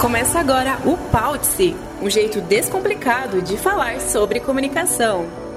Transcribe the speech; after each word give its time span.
Começa 0.00 0.40
agora 0.40 0.78
o 0.86 0.96
Pautse, 0.96 1.76
um 2.00 2.08
jeito 2.08 2.40
descomplicado 2.40 3.42
de 3.42 3.58
falar 3.58 4.00
sobre 4.00 4.40
comunicação. 4.40 5.49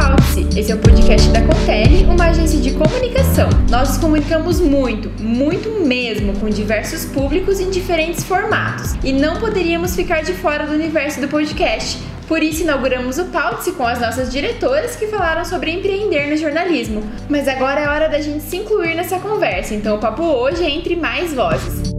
Pautse. 0.00 0.48
Esse 0.58 0.72
é 0.72 0.74
o 0.74 0.78
podcast 0.78 1.28
da 1.28 1.42
Contele, 1.42 2.04
uma 2.06 2.30
agência 2.30 2.58
de 2.58 2.70
comunicação. 2.70 3.50
Nós 3.68 3.90
nos 3.90 3.98
comunicamos 3.98 4.58
muito, 4.58 5.10
muito 5.22 5.68
mesmo, 5.86 6.32
com 6.40 6.48
diversos 6.48 7.04
públicos 7.04 7.60
em 7.60 7.68
diferentes 7.68 8.24
formatos. 8.24 8.94
E 9.04 9.12
não 9.12 9.38
poderíamos 9.38 9.94
ficar 9.94 10.22
de 10.22 10.32
fora 10.32 10.66
do 10.66 10.72
universo 10.72 11.20
do 11.20 11.28
podcast 11.28 11.98
por 12.26 12.44
isso, 12.44 12.62
inauguramos 12.62 13.18
o 13.18 13.24
Pautse 13.24 13.72
com 13.72 13.84
as 13.84 14.00
nossas 14.00 14.30
diretoras 14.30 14.94
que 14.94 15.08
falaram 15.08 15.44
sobre 15.44 15.72
empreender 15.72 16.30
no 16.30 16.36
jornalismo. 16.36 17.02
Mas 17.28 17.48
agora 17.48 17.80
é 17.80 17.88
hora 17.88 18.08
da 18.08 18.20
gente 18.20 18.44
se 18.44 18.56
incluir 18.56 18.94
nessa 18.94 19.18
conversa, 19.18 19.74
então 19.74 19.96
o 19.96 19.98
papo 19.98 20.22
hoje 20.22 20.62
é 20.62 20.70
entre 20.70 20.94
mais 20.94 21.34
vozes. 21.34 21.89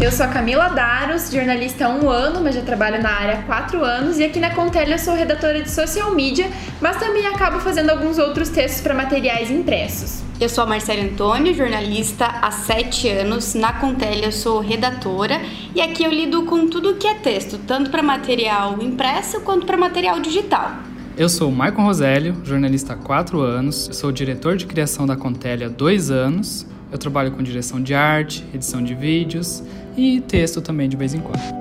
Eu 0.00 0.10
sou 0.10 0.24
a 0.24 0.28
Camila 0.30 0.68
Daros, 0.68 1.30
jornalista 1.30 1.84
há 1.84 1.90
um 1.90 2.08
ano, 2.08 2.40
mas 2.42 2.54
já 2.54 2.62
trabalho 2.62 3.02
na 3.02 3.10
área 3.10 3.34
há 3.34 3.42
quatro 3.42 3.84
anos, 3.84 4.18
e 4.18 4.24
aqui 4.24 4.40
na 4.40 4.48
Contelha 4.48 4.94
eu 4.94 4.98
sou 4.98 5.14
redatora 5.14 5.60
de 5.60 5.70
social 5.70 6.10
media, 6.14 6.50
mas 6.80 6.96
também 6.96 7.26
acabo 7.26 7.60
fazendo 7.60 7.90
alguns 7.90 8.16
outros 8.16 8.48
textos 8.48 8.80
para 8.80 8.94
materiais 8.94 9.50
impressos. 9.50 10.22
Eu 10.40 10.48
sou 10.48 10.64
a 10.64 10.66
Marcela 10.66 11.02
Antônio, 11.02 11.52
jornalista 11.52 12.24
há 12.24 12.50
sete 12.50 13.10
anos. 13.10 13.52
Na 13.52 13.74
Contelha 13.74 14.24
eu 14.24 14.32
sou 14.32 14.60
redatora 14.60 15.38
e 15.74 15.82
aqui 15.82 16.02
eu 16.02 16.10
lido 16.10 16.46
com 16.46 16.66
tudo 16.66 16.94
que 16.94 17.06
é 17.06 17.16
texto, 17.16 17.58
tanto 17.58 17.90
para 17.90 18.02
material 18.02 18.80
impresso 18.80 19.42
quanto 19.42 19.66
para 19.66 19.76
material 19.76 20.18
digital. 20.18 20.76
Eu 21.14 21.28
sou 21.28 21.50
o 21.50 21.52
Maicon 21.52 21.82
Rosélio, 21.82 22.36
jornalista 22.42 22.94
há 22.94 22.96
quatro 22.96 23.42
anos, 23.42 23.90
sou 23.92 24.10
diretor 24.10 24.56
de 24.56 24.64
criação 24.64 25.06
da 25.06 25.14
Contelha 25.14 25.66
há 25.66 25.68
dois 25.68 26.10
anos. 26.10 26.66
Eu 26.90 26.98
trabalho 26.98 27.30
com 27.30 27.40
direção 27.40 27.80
de 27.80 27.94
arte, 27.94 28.44
edição 28.52 28.82
de 28.82 28.94
vídeos 28.96 29.62
e 29.96 30.20
texto 30.20 30.60
também 30.60 30.88
de 30.88 30.96
vez 30.96 31.14
em 31.14 31.20
quando. 31.20 31.60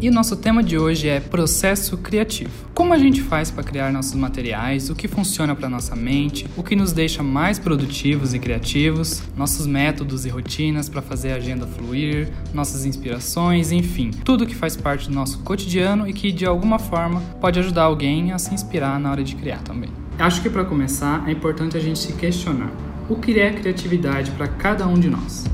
E 0.00 0.08
o 0.08 0.12
nosso 0.12 0.36
tema 0.36 0.62
de 0.62 0.78
hoje 0.78 1.08
é 1.08 1.18
processo 1.18 1.96
criativo. 1.98 2.68
Como 2.72 2.94
a 2.94 2.98
gente 2.98 3.20
faz 3.20 3.50
para 3.50 3.64
criar 3.64 3.92
nossos 3.92 4.14
materiais, 4.14 4.88
o 4.90 4.94
que 4.94 5.08
funciona 5.08 5.56
para 5.56 5.68
nossa 5.68 5.96
mente, 5.96 6.46
o 6.56 6.62
que 6.62 6.76
nos 6.76 6.92
deixa 6.92 7.20
mais 7.20 7.58
produtivos 7.58 8.32
e 8.32 8.38
criativos, 8.38 9.20
nossos 9.36 9.66
métodos 9.66 10.24
e 10.24 10.28
rotinas 10.28 10.88
para 10.88 11.02
fazer 11.02 11.32
a 11.32 11.36
agenda 11.36 11.66
fluir, 11.66 12.28
nossas 12.54 12.86
inspirações, 12.86 13.72
enfim, 13.72 14.12
tudo 14.24 14.46
que 14.46 14.54
faz 14.54 14.76
parte 14.76 15.08
do 15.08 15.14
nosso 15.16 15.40
cotidiano 15.40 16.08
e 16.08 16.12
que 16.12 16.30
de 16.30 16.46
alguma 16.46 16.78
forma 16.78 17.20
pode 17.40 17.58
ajudar 17.58 17.82
alguém 17.82 18.30
a 18.30 18.38
se 18.38 18.54
inspirar 18.54 19.00
na 19.00 19.10
hora 19.10 19.24
de 19.24 19.34
criar 19.34 19.62
também. 19.62 19.90
Acho 20.16 20.40
que 20.40 20.48
para 20.48 20.64
começar 20.64 21.28
é 21.28 21.32
importante 21.32 21.76
a 21.76 21.80
gente 21.80 21.98
se 21.98 22.12
questionar: 22.12 22.70
o 23.08 23.16
que 23.16 23.38
é 23.38 23.50
criatividade 23.50 24.30
para 24.32 24.46
cada 24.46 24.86
um 24.86 24.98
de 24.98 25.08
nós? 25.08 25.44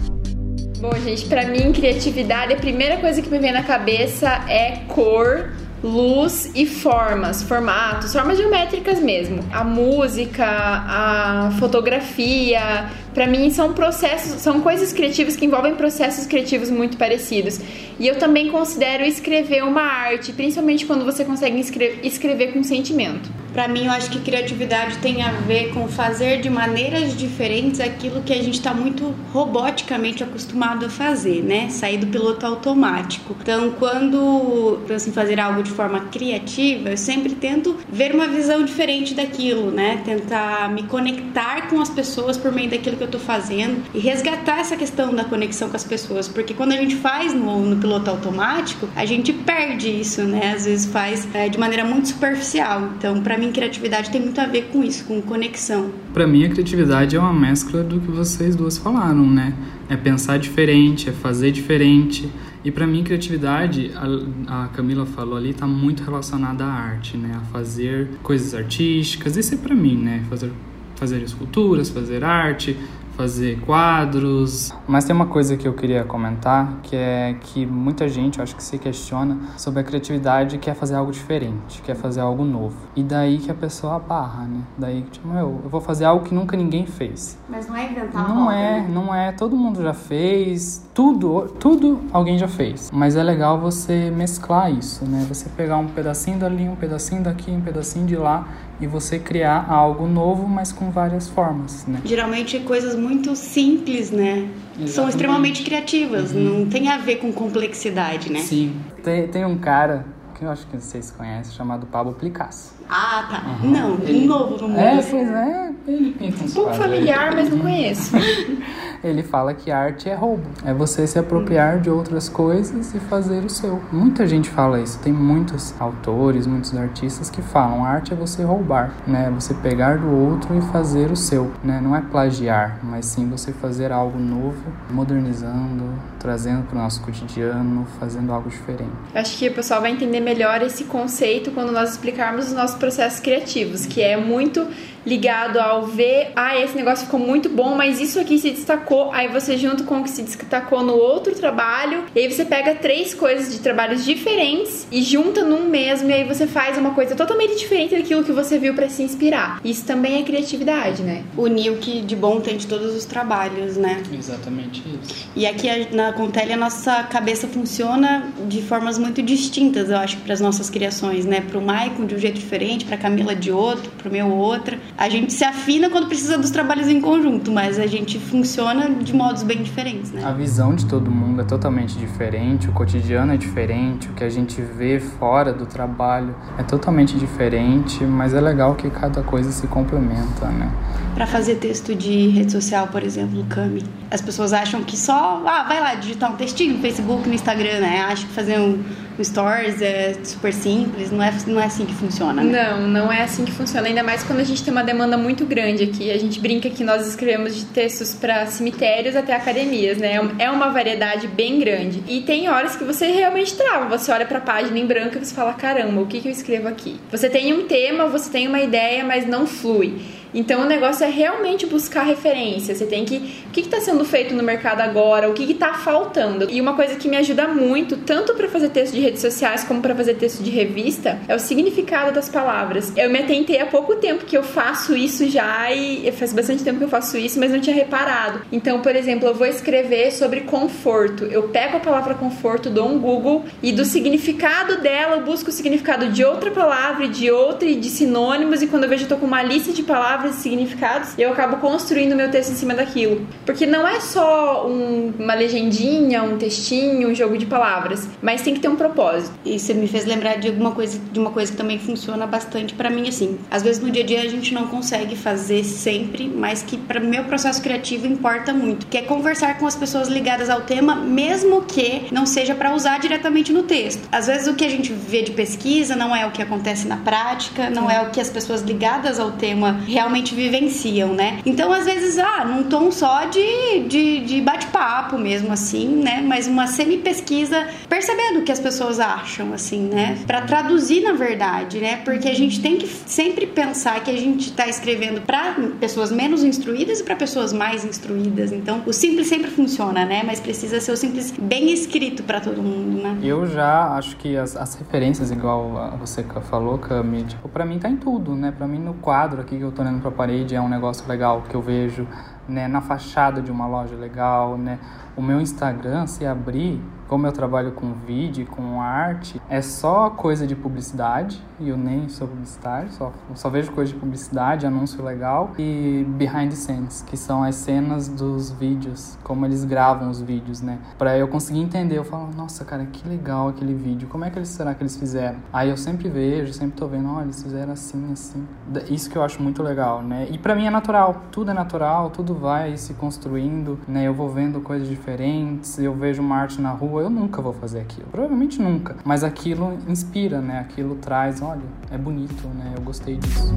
Bom, 0.81 0.93
gente, 1.03 1.27
para 1.27 1.47
mim, 1.47 1.73
criatividade, 1.73 2.53
a 2.53 2.57
primeira 2.57 2.99
coisa 2.99 3.23
que 3.23 3.31
me 3.31 3.39
vem 3.39 3.53
na 3.53 3.63
cabeça 3.63 4.29
é 4.49 4.83
cor, 4.89 5.53
luz 5.83 6.51
e 6.55 6.67
formas, 6.67 7.43
formatos, 7.43 8.13
formas 8.13 8.37
geométricas 8.37 9.01
mesmo. 9.01 9.39
A 9.53 9.63
música, 9.63 10.45
a 10.47 11.53
fotografia, 11.59 12.91
para 13.15 13.27
mim 13.27 13.51
são 13.51 13.73
processos, 13.73 14.43
são 14.43 14.61
coisas 14.61 14.93
criativas 14.93 15.37
que 15.37 15.47
envolvem 15.47 15.75
processos 15.75 16.27
criativos 16.27 16.71
muito 16.71 16.97
parecidos. 16.97 17.61
E 17.99 18.07
eu 18.07 18.17
também 18.17 18.51
considero 18.51 19.05
escrever 19.05 19.63
uma 19.63 19.83
arte, 19.83 20.33
principalmente 20.33 20.85
quando 20.85 21.05
você 21.05 21.25
consegue 21.25 21.61
escrever 22.03 22.53
com 22.53 22.63
sentimento. 22.63 23.44
Para 23.55 23.69
mim, 23.69 23.87
eu 23.87 23.93
acho 23.93 24.11
que 24.11 24.19
criatividade 24.19 24.99
tem 24.99 25.23
a 25.23 25.31
ver 25.31 25.73
com 25.73 25.87
fazer 25.87 26.41
de 26.41 26.51
maneiras 26.51 27.17
diferentes 27.17 27.79
aquilo 27.79 28.21
que 28.23 28.33
a 28.33 28.43
gente 28.43 28.55
está 28.55 28.75
muito 28.75 29.15
roboticamente 29.33 30.25
acostumado 30.25 30.87
a 30.87 30.89
fazer, 30.89 31.41
né? 31.41 31.69
Sair 31.69 31.99
do 31.99 32.07
piloto 32.09 32.45
automático. 32.45 33.37
Então, 33.41 33.71
quando 33.79 34.81
penso 34.89 35.09
em 35.09 35.13
fazer 35.13 35.39
algo 35.39 35.63
de 35.63 35.71
forma 35.71 36.01
criativa, 36.07 36.91
eu 36.91 36.97
sempre 36.97 37.37
tento 37.37 37.77
ver 37.89 38.13
uma 38.13 38.27
visão 38.27 38.65
diferente 38.65 39.15
daquilo, 39.15 39.71
né? 39.71 40.03
Tentar 40.05 40.69
me 40.71 40.83
conectar 40.83 41.69
com 41.69 41.81
as 41.81 41.89
pessoas 41.89 42.37
por 42.37 42.51
meio 42.51 42.69
daquilo 42.69 42.97
que 42.97 43.05
eu 43.05 43.07
estou 43.07 43.21
fazendo 43.21 43.85
e 43.95 44.01
resgatar 44.01 44.59
essa 44.59 44.77
questão 44.77 45.15
da 45.15 45.23
conexão 45.23 45.71
com 45.71 45.77
as 45.77 45.85
pessoas, 45.85 46.27
porque 46.27 46.55
quando 46.55 46.73
a 46.73 46.77
gente 46.77 46.97
faz 46.97 47.33
no, 47.33 47.61
no 47.61 47.77
piloto 47.77 48.11
automático, 48.11 48.89
a 48.97 49.05
gente 49.05 49.33
perde 49.33 49.89
isso, 50.01 50.23
né? 50.23 50.55
Às 50.57 50.65
vezes 50.65 50.87
faz 50.87 51.29
é, 51.33 51.49
de 51.49 51.57
maneira 51.57 51.85
muito 51.85 52.09
superficial. 52.09 52.91
Então, 52.99 53.21
para 53.23 53.39
mim 53.39 53.44
mim, 53.45 53.53
criatividade 53.53 54.11
tem 54.11 54.21
muito 54.21 54.41
a 54.41 54.47
ver 54.47 54.69
com 54.73 54.83
isso, 54.83 55.05
com 55.05 55.21
conexão. 55.21 55.91
Para 56.13 56.27
mim, 56.27 56.45
a 56.45 56.49
criatividade 56.49 57.17
é 57.17 57.19
uma 57.19 57.33
mescla 57.33 57.83
do 57.83 58.01
que 58.01 58.11
vocês 58.11 58.57
duas 58.57 58.79
falaram, 58.79 59.29
né? 59.29 59.55
É 59.89 59.97
pensar 59.97 60.39
diferente, 60.39 61.09
é 61.09 61.13
fazer 61.13 61.51
diferente. 61.51 62.29
E 62.65 62.71
para 62.71 62.87
mim, 62.87 63.05
criatividade, 63.05 63.93
a, 63.95 64.65
a, 64.65 64.69
Camila 64.69 65.05
falou 65.05 65.37
ali, 65.37 65.53
tá 65.53 65.67
muito 65.67 66.03
relacionada 66.03 66.65
à 66.65 66.73
arte, 66.73 67.17
né? 67.17 67.33
A 67.37 67.41
fazer 67.53 68.09
coisas 68.23 68.55
artísticas. 68.55 69.37
Isso 69.37 69.55
é 69.55 69.59
para 69.59 69.75
mim, 69.75 69.97
né? 69.97 70.23
Fazer 70.31 70.51
fazer 70.97 71.23
esculturas, 71.23 71.91
fazer 71.91 72.25
arte, 72.25 72.77
fazer 73.17 73.61
quadros. 73.61 74.73
Mas 74.87 75.05
tem 75.05 75.15
uma 75.15 75.27
coisa 75.27 75.57
que 75.57 75.67
eu 75.67 75.73
queria 75.73 76.05
comentar, 76.05 76.79
que 76.83 76.97
é 76.97 77.37
que 77.41 77.65
muita 77.65 78.09
gente, 78.09 78.39
eu 78.39 78.43
acho 78.43 78.55
que 78.55 78.63
se 78.63 78.79
questiona 78.79 79.39
sobre 79.57 79.81
a 79.81 79.85
criatividade 79.85 80.57
e 80.57 80.59
quer 80.59 80.75
fazer 80.75 80.95
algo 80.95 81.13
diferente, 81.13 81.81
quer 81.83 81.97
fazer 81.97 82.21
algo 82.21 82.45
novo. 82.45 82.77
E 82.95 83.03
daí 83.03 83.39
que 83.39 83.51
a 83.51 83.55
pessoa 83.55 83.99
barra, 83.99 84.45
né? 84.45 84.61
Daí 84.77 85.03
que, 85.03 85.11
tipo, 85.13 85.29
meu, 85.29 85.61
eu 85.65 85.71
vou 85.71 85.81
fazer 85.81 86.05
algo 86.05 86.25
que 86.25 86.35
nunca 86.35 86.57
ninguém 86.57 86.87
fez. 86.87 87.39
Mas 87.49 87.69
não 87.69 87.77
é 87.77 87.91
inventar 87.91 88.29
Não 88.29 88.51
é, 88.51 88.81
né? 88.81 88.89
não 88.93 89.15
é. 89.15 89.33
Todo 89.33 89.57
mundo 89.57 89.83
já 89.83 89.95
fez, 89.95 90.85
tudo, 90.93 91.49
tudo 91.59 92.01
alguém 92.13 92.39
já 92.39 92.49
fez. 92.49 92.91
Mas 92.93 93.17
é 93.17 93.23
legal 93.23 93.59
você 93.59 94.11
mesclar 94.11 94.73
isso, 94.73 95.05
né? 95.05 95.25
Você 95.29 95.49
pegar 95.51 95.79
um 95.79 95.87
pedacinho 95.87 96.39
dali, 96.39 96.69
um 96.69 96.77
pedacinho 96.77 97.23
daqui, 97.23 97.51
um 97.51 97.61
pedacinho 97.61 98.07
de 98.07 98.17
lá 98.17 98.47
e 98.81 98.87
você 98.87 99.19
criar 99.19 99.67
algo 99.71 100.07
novo, 100.07 100.49
mas 100.49 100.73
com 100.73 100.91
várias 100.91 101.29
formas, 101.29 101.87
né? 101.87 102.01
Geralmente 102.05 102.59
coisas 102.61 102.97
muito 103.05 103.37
simples, 103.37 104.11
né? 104.11 104.49
Exatamente. 104.73 104.91
São 104.91 105.09
extremamente 105.09 105.63
criativas, 105.63 106.33
uhum. 106.33 106.61
não 106.61 106.67
tem 106.67 106.89
a 106.89 106.99
ver 106.99 107.17
com 107.17 107.33
complexidade, 107.33 108.33
né? 108.33 108.41
Sim. 108.41 108.75
Tem, 109.03 109.29
tem 109.29 109.45
um 109.45 109.59
cara 109.59 110.07
que 110.35 110.45
eu 110.45 110.51
acho 110.51 110.67
que 110.67 110.77
vocês 110.77 111.11
conhecem, 111.11 111.55
chamado 111.55 111.87
Pablo 111.87 112.15
Picasso. 112.15 112.75
Ah, 112.89 113.27
tá. 113.31 113.63
Uhum. 113.63 113.71
Não, 113.71 113.95
ele... 114.03 114.27
novo 114.27 114.57
no 114.57 114.69
mundo. 114.69 114.81
É, 114.81 115.03
pois 115.03 115.29
é. 115.29 115.73
Ele 115.87 116.13
pinta 116.13 116.45
um 116.45 116.51
pouco 116.51 116.75
familiar, 116.75 117.35
mas 117.35 117.51
não 117.51 117.59
conheço. 117.61 118.13
ele 119.05 119.23
fala 119.23 119.53
que 119.53 119.71
arte 119.71 120.09
é 120.09 120.15
roubo. 120.15 120.45
É 120.65 120.73
você 120.73 121.07
se 121.07 121.19
apropriar 121.19 121.79
de 121.79 121.91
outras 121.91 122.29
coisas 122.29 122.95
e 122.95 122.99
fazer 122.99 123.45
o 123.45 123.51
seu. 123.51 123.81
Muita 123.93 124.27
gente 124.27 124.49
fala 124.49 124.81
isso. 124.81 124.99
Tem 124.99 125.13
muitos 125.13 125.75
autores, 125.79 126.47
muitos 126.47 126.75
artistas 126.75 127.29
que 127.29 127.43
falam: 127.43 127.85
arte 127.85 128.15
é 128.15 128.17
você 128.17 128.43
roubar, 128.43 128.95
né? 129.07 129.31
Você 129.35 129.53
pegar 129.53 129.99
do 129.99 130.11
outro 130.11 130.57
e 130.57 130.63
fazer 130.63 131.11
o 131.11 131.17
seu, 131.17 131.53
né? 131.63 131.81
Não 131.83 131.95
é 131.95 132.01
plagiar, 132.01 132.79
mas 132.83 133.05
sim 133.05 133.29
você 133.29 133.53
fazer 133.53 133.93
algo 133.93 134.19
novo, 134.19 134.65
modernizando, 134.91 135.85
trazendo 136.25 136.63
para 136.63 136.79
o 136.79 136.79
nosso 136.81 137.03
cotidiano, 137.03 137.87
fazendo 138.01 138.33
algo 138.33 138.49
diferente. 138.49 138.91
Acho 139.15 139.37
que 139.37 139.47
o 139.47 139.53
pessoal 139.53 139.83
vai 139.83 139.91
entender 139.91 140.21
melhor 140.21 140.63
esse 140.63 140.85
conceito 140.85 141.51
quando 141.51 141.71
nós 141.71 141.91
explicarmos 141.91 142.47
os 142.47 142.55
nossos 142.55 142.79
processos 142.79 143.21
criativos, 143.21 143.85
que 143.85 144.01
é 144.01 144.17
muito 144.17 144.67
ligado 145.05 145.59
ao 145.59 145.87
ver, 145.87 146.33
ah, 146.35 146.59
esse 146.59 146.75
negócio 146.75 147.05
ficou 147.05 147.21
muito 147.21 147.49
bom, 147.51 147.75
mas 147.75 148.01
isso 148.01 148.19
aqui 148.19 148.39
se 148.39 148.51
destacou, 148.51 149.13
aí 149.13 149.29
você 149.29 149.57
junto 149.57 149.85
com 149.85 150.01
o 150.01 150.03
que 150.03 150.09
se 150.09 150.23
destacou 150.23 150.83
no 150.83 150.95
outro 150.95 151.35
trabalho, 151.35 152.05
e 152.15 152.21
aí 152.21 152.33
você 152.33 152.45
pega 152.45 152.75
três 152.75 153.13
coisas 153.13 153.53
de 153.53 153.61
trabalhos 153.61 154.03
diferentes 154.03 154.87
e 154.91 155.03
junta 155.03 155.45
num 155.45 155.69
mesmo, 155.69 156.09
e 156.09 156.13
aí 156.15 156.25
você 156.25 156.47
faz 156.47 156.79
uma 156.79 156.93
coisa 156.93 157.15
totalmente 157.15 157.59
diferente 157.59 157.95
daquilo 157.95 158.25
que 158.25 158.33
você 158.33 158.59
viu 158.59 158.73
para 158.73 158.89
se 158.89 159.03
inspirar. 159.03 159.61
Isso 159.63 159.85
também 159.85 160.23
é 160.23 160.25
criatividade, 160.25 161.03
né? 161.03 161.23
Unir 161.37 161.73
o 161.73 161.77
que 161.77 162.01
de 162.01 162.17
bom 162.17 162.41
tem 162.41 162.57
de 162.57 162.67
todos 162.67 162.95
os 162.95 163.05
trabalhos, 163.05 163.77
né? 163.77 164.03
Exatamente 164.11 164.83
isso. 165.03 165.29
E 165.37 165.47
aqui 165.47 165.69
na 165.95 166.14
Contele 166.15 166.53
a 166.53 166.57
nossa 166.57 167.03
cabeça 167.05 167.49
funciona 167.49 168.25
de 168.49 168.63
formas 168.63 168.99
muito 168.99 169.21
distintas, 169.21 169.91
eu 169.91 169.99
acho, 169.99 170.17
para 170.19 170.33
as 170.33 170.41
nossas 170.41 170.71
criações, 170.71 171.25
né? 171.25 171.41
Pro 171.41 171.61
Maicon 171.61 172.07
de 172.07 172.15
um 172.15 172.19
jeito 172.19 172.39
diferente, 172.39 172.85
pra 172.85 172.97
Camila 172.97 173.35
de 173.35 173.51
outro, 173.51 173.91
pro 173.99 174.11
meu 174.11 174.29
outra. 174.31 174.79
A 174.97 175.09
gente 175.09 175.33
se 175.33 175.45
afina 175.45 175.91
quando 175.91 176.07
precisa 176.07 176.39
dos 176.39 176.51
trabalhos 176.51 176.89
em 176.89 177.01
conjunto, 177.01 177.51
mas 177.51 177.79
a 177.79 177.87
gente 177.87 178.19
funciona 178.19 178.91
de 178.91 179.13
modos 179.15 179.43
bem 179.43 179.63
diferentes, 179.63 180.13
né? 180.13 180.23
A 180.25 180.33
visão 180.33 180.75
de 180.75 180.87
todo 180.87 181.11
mundo 181.11 181.41
é 181.41 181.45
totalmente 181.45 181.97
diferente, 181.97 182.69
o 182.69 182.73
cotidiano 182.73 183.33
é 183.33 183.37
diferente, 183.37 184.09
o 184.09 184.13
que 184.13 184.25
a 184.25 184.31
gente 184.31 184.61
vê 184.61 185.01
fora 185.01 185.53
do 185.53 185.67
trabalho 185.67 186.35
é 186.59 186.63
totalmente 186.63 187.17
diferente, 187.19 188.05
mas 188.05 188.35
é 188.35 188.41
legal 188.41 188.75
que 188.75 188.89
cada 188.91 189.23
coisa 189.23 189.51
se 189.51 189.67
complementa, 189.67 190.47
né? 190.47 190.71
Para 191.15 191.27
fazer 191.27 191.57
texto 191.57 191.95
de 191.95 192.29
rede 192.29 192.53
social, 192.53 192.89
por 192.89 193.03
exemplo, 193.03 193.45
Cami, 193.49 193.83
As 194.11 194.21
pessoas 194.21 194.53
acham 194.53 194.83
que 194.85 194.97
só, 194.97 195.43
ah, 195.47 195.65
vai 195.65 195.81
lá 195.81 195.95
digitar 195.95 196.33
um 196.33 196.37
textinho 196.37 196.75
no 196.75 196.81
Facebook, 196.81 197.29
no 197.29 197.35
Instagram, 197.35 197.81
né? 197.81 198.01
Acho 198.09 198.27
que 198.27 198.33
fazer 198.33 198.59
um, 198.59 198.83
um 199.19 199.25
stories 199.25 199.81
é 199.81 200.15
super 200.25 200.53
simples, 200.53 201.11
não 201.11 201.23
é, 201.23 201.33
não 201.47 201.61
é 201.61 201.67
assim 201.67 201.85
que 201.85 201.95
funciona, 201.95 202.43
né? 202.43 202.71
Não, 202.71 202.89
não 202.89 203.13
é 203.13 203.23
assim 203.23 203.45
que 203.45 203.53
funciona, 203.53 203.89
ainda 203.89 204.03
mais 204.03 204.23
quando 204.23 204.41
a 204.41 204.45
gente 204.45 204.63
tem 204.63 204.73
uma 204.73 204.85
demanda 204.85 205.17
muito 205.17 205.45
grande 205.45 205.85
aqui. 205.85 206.11
A 206.11 206.19
gente 206.19 206.41
brinca 206.41 206.69
que 206.71 206.85
nós 206.85 207.07
escrevemos 207.07 207.55
de 207.55 207.65
textos 207.67 208.15
para 208.15 208.47
cemitérios 208.47 209.17
até 209.17 209.35
academias, 209.35 209.99
né? 209.99 210.19
É 210.39 210.51
uma 210.51 210.71
variedade 210.71 211.27
bem 211.29 211.59
grande. 211.59 212.03
E 212.09 212.23
tem 212.23 212.49
horas 212.49 212.77
que 212.77 212.85
você 212.85 213.07
realmente 213.07 213.55
trava, 213.55 213.97
você 213.97 214.13
olha 214.13 214.27
para 214.27 214.39
a 214.39 214.43
página 214.43 214.79
em 214.79 214.87
branco 214.87 215.17
e 215.17 215.25
você 215.25 215.35
fala: 215.35 215.53
"Caramba, 215.55 216.01
o 216.01 216.07
que 216.07 216.21
que 216.21 216.29
eu 216.29 216.33
escrevo 216.33 216.69
aqui?". 216.69 217.01
Você 217.11 217.29
tem 217.29 217.53
um 217.53 217.67
tema, 217.67 218.07
você 218.07 218.31
tem 218.31 218.49
uma 218.49 218.61
ideia, 218.61 219.05
mas 219.05 219.27
não 219.27 219.47
flui. 219.47 220.01
Então 220.35 220.63
o 220.63 220.65
negócio 220.65 221.05
é 221.05 221.09
realmente 221.09 221.67
buscar 221.67 222.03
referência. 222.03 222.75
Você 222.75 222.87
tem 222.87 223.05
que. 223.05 223.17
O 223.47 223.51
que 223.51 223.61
está 223.61 223.81
sendo 223.81 224.05
feito 224.05 224.35
no 224.35 224.43
mercado 224.43 224.81
agora? 224.81 225.31
O 225.31 225.33
que 225.33 225.51
está 225.51 225.75
faltando? 225.75 226.51
E 226.51 226.61
uma 226.61 226.75
coisa 226.75 226.97
que 226.97 227.09
me 227.09 227.17
ajuda 227.17 227.47
muito, 227.49 227.97
tanto 227.99 228.35
para 228.35 228.49
fazer 228.49 228.71
texto 228.71 228.95
de 228.95 229.01
redes 229.01 229.21
sociais 229.21 229.65
como 229.65 229.81
para 229.81 229.95
fazer 229.95 230.15
texto 230.15 230.43
de 230.43 230.51
revista, 230.51 231.19
é 231.29 231.35
o 231.35 231.39
significado 231.39 232.13
das 232.13 232.29
palavras. 232.29 232.93
Eu 232.97 233.09
me 233.11 233.21
atentei 233.21 233.61
há 233.61 233.67
pouco 233.67 233.97
tempo 233.97 234.25
que 234.25 234.37
eu 234.37 234.43
faço 234.43 234.97
isso 234.97 235.29
já 235.29 235.73
e 235.73 236.11
faz 236.13 236.33
bastante 236.33 236.65
tempo 236.65 236.79
que 236.79 236.85
eu 236.85 236.89
faço 236.89 237.17
isso, 237.17 237.39
mas 237.39 237.53
não 237.53 237.61
tinha 237.61 237.77
reparado. 237.77 238.43
Então, 238.51 238.81
por 238.81 238.97
exemplo, 238.97 239.29
eu 239.29 239.35
vou 239.35 239.47
escrever 239.47 240.11
sobre 240.13 240.41
conforto. 240.41 241.25
Eu 241.25 241.45
pego 241.45 241.77
a 241.77 241.81
palavra 241.81 242.15
conforto, 242.15 242.71
dou 242.71 242.89
um 242.89 242.99
Google 242.99 243.45
e 243.63 243.73
do 243.73 243.85
significado 243.85 244.81
dela 244.81 245.17
eu 245.17 245.23
busco 245.23 245.51
o 245.51 245.53
significado 245.53 246.09
de 246.09 246.25
outra 246.25 246.51
palavra, 246.51 247.09
de 247.09 247.31
outra 247.31 247.69
e 247.69 247.77
de 247.77 247.89
sinônimos. 247.89 248.63
E 248.63 248.67
quando 248.67 248.85
eu 248.85 248.89
vejo, 248.89 249.05
eu 249.05 249.09
tô 249.09 249.17
com 249.17 249.27
uma 249.27 249.43
lista 249.43 249.73
de 249.73 249.83
palavras 249.83 250.24
palavras 250.25 250.37
e 250.37 250.43
significados 250.43 251.15
e 251.19 251.23
eu 251.23 251.33
acabo 251.33 251.59
construindo 251.59 252.17
meu 252.17 252.31
texto 252.31 252.53
em 252.53 252.55
cima 252.55 252.75
daquilo. 252.75 253.27
Porque 253.45 253.67
não 253.67 253.87
é 253.87 254.01
só 254.01 254.67
um, 254.67 255.13
uma 255.19 255.35
legendinha, 255.35 256.23
um 256.23 256.39
textinho, 256.39 257.09
um 257.09 257.15
jogo 257.15 257.37
de 257.37 257.47
palavras, 257.47 258.09
mas 258.23 258.43
tem 258.43 258.55
que 258.55 258.61
ter 258.61 258.69
um 258.69 258.77
propósito. 258.77 259.35
Você 259.45 259.75
me 259.75 259.87
fez 259.87 260.05
lembrar 260.05 260.37
de 260.37 260.49
alguma 260.49 260.73
coisa, 260.73 260.99
de 261.13 261.19
uma 261.19 261.31
coisa 261.31 261.53
que 261.53 261.59
também 261.59 261.79
funciona 261.79 262.27
bastante 262.27 262.75
para 262.75 262.89
mim 262.89 263.09
assim. 263.09 263.39
Às 263.51 263.63
vezes 263.63 263.83
no 263.83 263.91
dia 263.91 264.03
a 264.03 264.07
dia 264.07 264.23
a 264.23 264.29
gente 264.29 264.55
não 264.55 264.67
consegue 264.69 265.17
fazer 265.17 265.65
sempre, 265.65 266.29
mas 266.29 266.63
que 266.63 266.77
para 266.77 267.01
meu 267.01 267.25
processo 267.25 267.61
criativo 267.61 268.07
importa 268.07 268.53
muito, 268.53 268.87
que 268.87 268.97
é 268.97 269.03
conversar 269.03 269.59
com 269.59 269.67
as 269.67 269.77
pessoas 269.77 270.09
ligadas 270.09 270.49
ao 270.49 270.63
tema, 270.63 270.97
mesmo 270.97 271.63
que 271.63 272.07
não 272.11 272.27
seja 272.27 272.55
para 272.55 272.75
usar 272.75 272.99
diretamente 272.99 273.53
no 273.53 273.65
texto. 273.65 274.09
Às 274.11 274.27
vezes 274.27 274.47
o 274.47 274.55
que 274.55 274.65
a 274.65 274.69
gente 274.69 274.93
vê 274.93 275.23
de 275.23 275.33
pesquisa 275.33 275.97
não 275.97 276.15
é 276.15 276.27
o 276.27 276.31
que 276.31 276.43
acontece 276.43 276.87
na 276.87 276.97
prática, 276.97 277.69
não 277.71 277.91
é 277.91 278.01
o 278.01 278.11
que 278.11 278.21
as 278.21 278.31
pessoas 278.31 278.63
ligadas 278.63 279.19
ao 279.19 279.33
tema 279.33 279.81
realmente 279.87 280.14
realmente 280.15 280.35
vivenciam, 280.35 281.13
né? 281.13 281.41
Então, 281.45 281.73
às 281.73 281.85
vezes, 281.85 282.19
ah, 282.19 282.45
num 282.45 282.65
tom 282.65 282.91
só 282.93 283.25
de, 283.25 283.81
de, 283.89 284.21
de 284.21 284.41
bate-papo 284.41 285.19
mesmo, 285.19 285.53
assim, 285.53 285.89
né? 285.89 286.23
Mas 286.25 286.47
uma 286.47 286.67
semi-pesquisa 286.67 287.67
percebendo 287.89 288.41
o 288.41 288.43
que 288.43 288.53
as 288.53 288.61
pessoas 288.61 289.01
acham, 289.01 289.53
assim, 289.53 289.89
né? 289.89 290.19
Para 290.27 290.43
traduzir 290.43 291.03
na 291.03 291.13
verdade, 291.13 291.79
né? 291.79 291.97
Porque 292.05 292.29
a 292.29 292.35
gente 292.35 292.63
tem 292.63 292.77
que 292.77 292.87
sempre 292.87 293.47
pensar 293.47 294.03
que 294.05 294.11
a 294.11 294.17
gente 294.17 294.51
está 294.51 294.69
escrevendo 294.69 295.21
para 295.23 295.57
pessoas 295.81 296.13
menos 296.13 296.45
instruídas 296.45 297.01
e 297.01 297.05
para 297.05 297.17
pessoas 297.17 297.53
mais 297.53 297.85
instruídas. 297.85 298.53
Então, 298.53 298.83
o 298.87 298.93
simples 298.93 299.27
sempre 299.27 299.51
funciona, 299.51 300.05
né? 300.05 300.23
Mas 300.25 300.39
precisa 300.39 300.81
ser 300.81 300.93
o 300.93 300.97
simples 300.97 301.33
bem 301.33 301.73
escrito 301.73 302.23
para 302.23 302.41
todo 302.41 302.63
mundo, 302.63 303.03
né? 303.03 303.19
Eu 303.23 303.47
já 303.47 303.97
acho 303.97 304.17
que 304.17 304.37
as, 304.37 304.57
as 304.57 304.75
referências, 304.77 305.31
igual 305.31 305.97
você 305.99 306.23
falou, 306.49 306.79
Cami, 306.79 307.25
tipo, 307.25 307.49
para 307.49 307.65
mim 307.65 307.79
tá 307.79 307.89
em 307.89 307.97
tudo, 307.97 308.35
né? 308.35 308.53
Para 308.57 308.67
mim 308.69 308.79
no 308.79 308.95
quadro 308.95 309.41
aqui 309.41 309.57
que 309.57 309.63
eu 309.63 309.73
tô 309.73 309.83
olhando 309.83 310.04
para 310.05 310.11
a 310.11 310.15
parede 310.15 310.55
é 310.55 310.61
um 310.61 310.69
negócio 310.69 311.09
legal 311.09 311.43
que 311.49 311.55
eu 311.55 311.63
vejo, 311.63 312.07
né? 312.47 312.69
Na 312.69 312.83
fachada 312.83 313.41
de 313.41 313.51
uma 313.51 313.67
loja 313.67 313.97
legal, 313.97 314.59
né? 314.59 314.79
O 315.17 315.23
meu 315.23 315.41
Instagram, 315.41 316.07
se 316.07 316.27
abrir, 316.27 316.79
como 317.09 317.27
eu 317.27 317.33
trabalho 317.33 317.73
com 317.73 317.93
vídeo, 317.93 318.47
com 318.47 318.81
arte, 318.81 319.41
é 319.49 319.61
só 319.61 320.11
coisa 320.11 320.47
de 320.47 320.55
publicidade, 320.55 321.43
e 321.61 321.69
eu 321.69 321.77
nem 321.77 322.09
sou 322.09 322.27
publicitário, 322.27 322.91
só, 322.93 323.13
só 323.35 323.49
vejo 323.49 323.73
coisa 323.73 323.93
de 323.93 323.99
publicidade, 323.99 324.67
anúncio 324.67 325.03
legal, 325.05 325.53
e 325.59 326.05
behind 326.09 326.51
the 326.51 326.57
scenes, 326.57 327.03
que 327.03 327.17
são 327.17 327.43
as 327.43 327.55
cenas 327.57 328.09
dos 328.09 328.51
vídeos, 328.51 329.19
como 329.23 329.45
eles 329.47 329.65
gravam 329.65 330.11
os 330.11 330.21
vídeos, 330.21 330.61
né? 330.61 330.79
Pra 330.99 331.17
eu 331.17 331.29
conseguir 331.29 331.61
entender, 331.61 331.99
eu 331.99 332.05
falo, 332.05 332.31
nossa, 332.37 332.65
cara, 332.65 332.85
que 332.87 333.09
legal 333.09 333.49
aquele 333.49 333.75
vídeo, 333.75 334.09
como 334.09 334.25
é 334.25 334.31
que 334.31 334.39
eles, 334.39 334.49
será 334.49 334.75
que 334.75 334.83
eles 334.83 334.97
fizeram? 334.97 335.39
Aí 335.53 335.71
eu 335.71 335.77
sempre 335.77 336.09
vejo, 336.09 336.53
sempre 336.53 336.77
tô 336.77 336.87
vendo, 336.87 337.09
olha, 337.11 337.25
eles 337.25 337.43
fizeram 337.43 337.73
assim, 337.73 338.13
assim. 338.13 338.47
Isso 338.89 339.11
que 339.11 339.17
eu 339.17 339.23
acho 339.23 339.43
muito 339.43 339.63
legal, 339.63 340.03
né? 340.03 340.27
E 340.31 340.39
pra 340.39 340.55
mim 340.55 340.67
é 340.67 340.71
natural, 340.71 341.23
tudo 341.31 341.51
é 341.51 341.55
natural, 341.55 342.11
tudo 342.11 342.35
vai 342.35 342.77
se 342.77 342.95
construindo, 342.95 343.79
né? 343.87 344.05
Eu 344.05 344.15
vou 344.15 344.29
vendo 344.29 344.61
coisas 344.61 344.89
diferentes, 344.89 345.79
eu 345.79 345.95
vejo 345.95 346.23
uma 346.23 346.37
arte 346.37 346.61
na 346.61 346.71
rua, 346.71 347.04
eu 347.05 347.11
nunca 347.11 347.43
vou 347.43 347.53
fazer 347.53 347.81
aquilo. 347.81 348.07
Provavelmente 348.11 348.61
nunca. 348.61 348.97
Mas 349.05 349.23
aquilo 349.23 349.79
inspira, 349.87 350.41
né? 350.41 350.61
Aquilo 350.61 350.97
traz, 350.97 351.43
olha, 351.43 351.61
é 351.91 351.99
bonito, 351.99 352.49
né? 352.49 352.73
Eu 352.77 352.83
gostei 352.83 353.17
disso. 353.17 353.55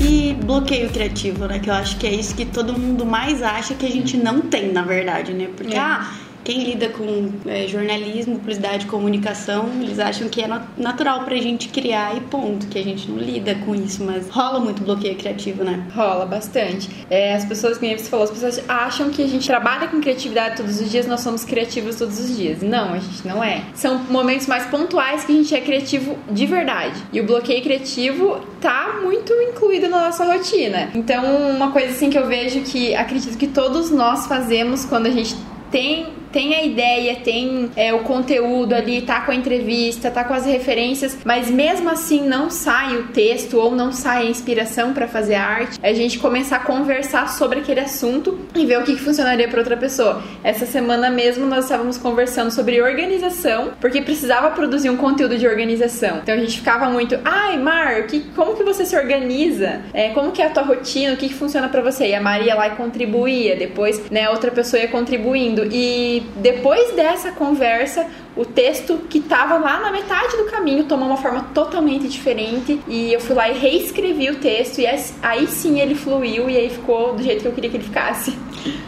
E 0.00 0.34
bloqueio 0.44 0.90
criativo, 0.90 1.46
né? 1.46 1.58
Que 1.58 1.68
eu 1.68 1.74
acho 1.74 1.98
que 1.98 2.06
é 2.06 2.12
isso 2.12 2.34
que 2.34 2.46
todo 2.46 2.78
mundo 2.78 3.04
mais 3.04 3.42
acha 3.42 3.74
que 3.74 3.84
a 3.84 3.90
gente 3.90 4.16
não 4.16 4.40
tem, 4.42 4.72
na 4.72 4.82
verdade, 4.82 5.32
né? 5.32 5.48
Porque, 5.56 5.74
é. 5.74 5.80
ah 5.80 6.08
quem 6.44 6.62
lida 6.62 6.90
com 6.90 7.30
é, 7.46 7.66
jornalismo, 7.66 8.38
publicidade, 8.38 8.86
comunicação, 8.86 9.68
eles 9.80 9.98
acham 9.98 10.28
que 10.28 10.42
é 10.42 10.60
natural 10.76 11.24
pra 11.24 11.34
gente 11.36 11.68
criar 11.68 12.14
e 12.16 12.20
ponto, 12.20 12.66
que 12.66 12.78
a 12.78 12.84
gente 12.84 13.10
não 13.10 13.18
lida 13.18 13.54
com 13.64 13.74
isso, 13.74 14.04
mas 14.04 14.28
rola 14.28 14.60
muito 14.60 14.82
bloqueio 14.82 15.16
criativo, 15.16 15.64
né? 15.64 15.86
Rola 15.94 16.26
bastante. 16.26 16.90
É, 17.08 17.34
as 17.34 17.44
pessoas, 17.46 17.78
como 17.78 17.90
você 17.90 18.10
falou, 18.10 18.24
as 18.24 18.30
pessoas 18.30 18.62
acham 18.68 19.10
que 19.10 19.22
a 19.22 19.26
gente 19.26 19.46
trabalha 19.46 19.88
com 19.88 20.00
criatividade 20.00 20.58
todos 20.58 20.80
os 20.80 20.90
dias, 20.90 21.06
nós 21.06 21.20
somos 21.20 21.44
criativos 21.44 21.96
todos 21.96 22.20
os 22.20 22.36
dias. 22.36 22.62
Não, 22.62 22.92
a 22.92 22.98
gente 22.98 23.26
não 23.26 23.42
é. 23.42 23.62
São 23.74 23.98
momentos 24.04 24.46
mais 24.46 24.66
pontuais 24.66 25.24
que 25.24 25.32
a 25.32 25.36
gente 25.36 25.54
é 25.54 25.60
criativo 25.60 26.18
de 26.30 26.44
verdade. 26.44 27.02
E 27.10 27.20
o 27.20 27.24
bloqueio 27.24 27.62
criativo 27.62 28.40
tá 28.60 29.00
muito 29.02 29.32
incluído 29.32 29.88
na 29.88 30.06
nossa 30.06 30.24
rotina. 30.24 30.90
Então, 30.94 31.24
uma 31.50 31.70
coisa 31.70 31.88
assim 31.88 32.10
que 32.10 32.18
eu 32.18 32.26
vejo 32.26 32.60
que 32.60 32.94
acredito 32.94 33.38
que 33.38 33.46
todos 33.46 33.90
nós 33.90 34.26
fazemos 34.26 34.84
quando 34.84 35.06
a 35.06 35.10
gente 35.10 35.34
tem 35.70 36.06
tem 36.34 36.52
a 36.52 36.64
ideia, 36.64 37.14
tem 37.14 37.70
é, 37.76 37.94
o 37.94 38.00
conteúdo 38.00 38.74
ali, 38.74 39.02
tá 39.02 39.20
com 39.20 39.30
a 39.30 39.34
entrevista, 39.36 40.10
tá 40.10 40.24
com 40.24 40.34
as 40.34 40.44
referências, 40.44 41.16
mas 41.24 41.48
mesmo 41.48 41.88
assim 41.88 42.26
não 42.26 42.50
sai 42.50 42.96
o 42.96 43.04
texto 43.04 43.56
ou 43.56 43.70
não 43.70 43.92
sai 43.92 44.26
a 44.26 44.30
inspiração 44.30 44.92
para 44.92 45.06
fazer 45.06 45.36
a 45.36 45.46
arte, 45.46 45.78
a 45.80 45.92
gente 45.92 46.18
começar 46.18 46.56
a 46.56 46.58
conversar 46.58 47.28
sobre 47.28 47.60
aquele 47.60 47.78
assunto 47.78 48.36
e 48.52 48.66
ver 48.66 48.80
o 48.80 48.82
que, 48.82 48.96
que 48.96 49.00
funcionaria 49.00 49.46
para 49.46 49.60
outra 49.60 49.76
pessoa. 49.76 50.24
Essa 50.42 50.66
semana 50.66 51.08
mesmo 51.08 51.46
nós 51.46 51.66
estávamos 51.66 51.98
conversando 51.98 52.50
sobre 52.50 52.82
organização, 52.82 53.70
porque 53.80 54.02
precisava 54.02 54.50
produzir 54.50 54.90
um 54.90 54.96
conteúdo 54.96 55.38
de 55.38 55.46
organização. 55.46 56.18
Então 56.20 56.34
a 56.34 56.38
gente 56.38 56.58
ficava 56.58 56.90
muito, 56.90 57.16
ai 57.24 57.56
Mar, 57.58 58.08
que, 58.08 58.18
como 58.34 58.56
que 58.56 58.64
você 58.64 58.84
se 58.84 58.96
organiza? 58.96 59.82
É, 59.92 60.08
como 60.08 60.32
que 60.32 60.42
é 60.42 60.46
a 60.46 60.50
tua 60.50 60.64
rotina? 60.64 61.14
O 61.14 61.16
que, 61.16 61.28
que 61.28 61.34
funciona 61.34 61.68
para 61.68 61.80
você? 61.80 62.08
E 62.08 62.14
a 62.16 62.20
Maria 62.20 62.56
lá 62.56 62.70
contribuía, 62.70 63.54
depois 63.54 64.10
né, 64.10 64.28
outra 64.28 64.50
pessoa 64.50 64.82
ia 64.82 64.88
contribuindo. 64.88 65.64
E 65.70 66.23
depois 66.36 66.92
dessa 66.94 67.32
conversa, 67.32 68.06
o 68.36 68.44
texto 68.44 68.98
que 69.08 69.18
estava 69.18 69.58
lá 69.58 69.80
na 69.80 69.92
metade 69.92 70.36
do 70.36 70.44
caminho 70.44 70.84
tomou 70.84 71.06
uma 71.06 71.16
forma 71.16 71.42
totalmente 71.54 72.08
diferente 72.08 72.80
e 72.88 73.12
eu 73.12 73.20
fui 73.20 73.34
lá 73.34 73.48
e 73.48 73.58
reescrevi 73.58 74.30
o 74.30 74.36
texto 74.36 74.80
e 74.80 74.86
aí 75.22 75.46
sim 75.46 75.80
ele 75.80 75.94
fluiu 75.94 76.50
e 76.50 76.56
aí 76.56 76.68
ficou 76.68 77.14
do 77.14 77.22
jeito 77.22 77.42
que 77.42 77.48
eu 77.48 77.52
queria 77.52 77.70
que 77.70 77.76
ele 77.76 77.84
ficasse. 77.84 78.36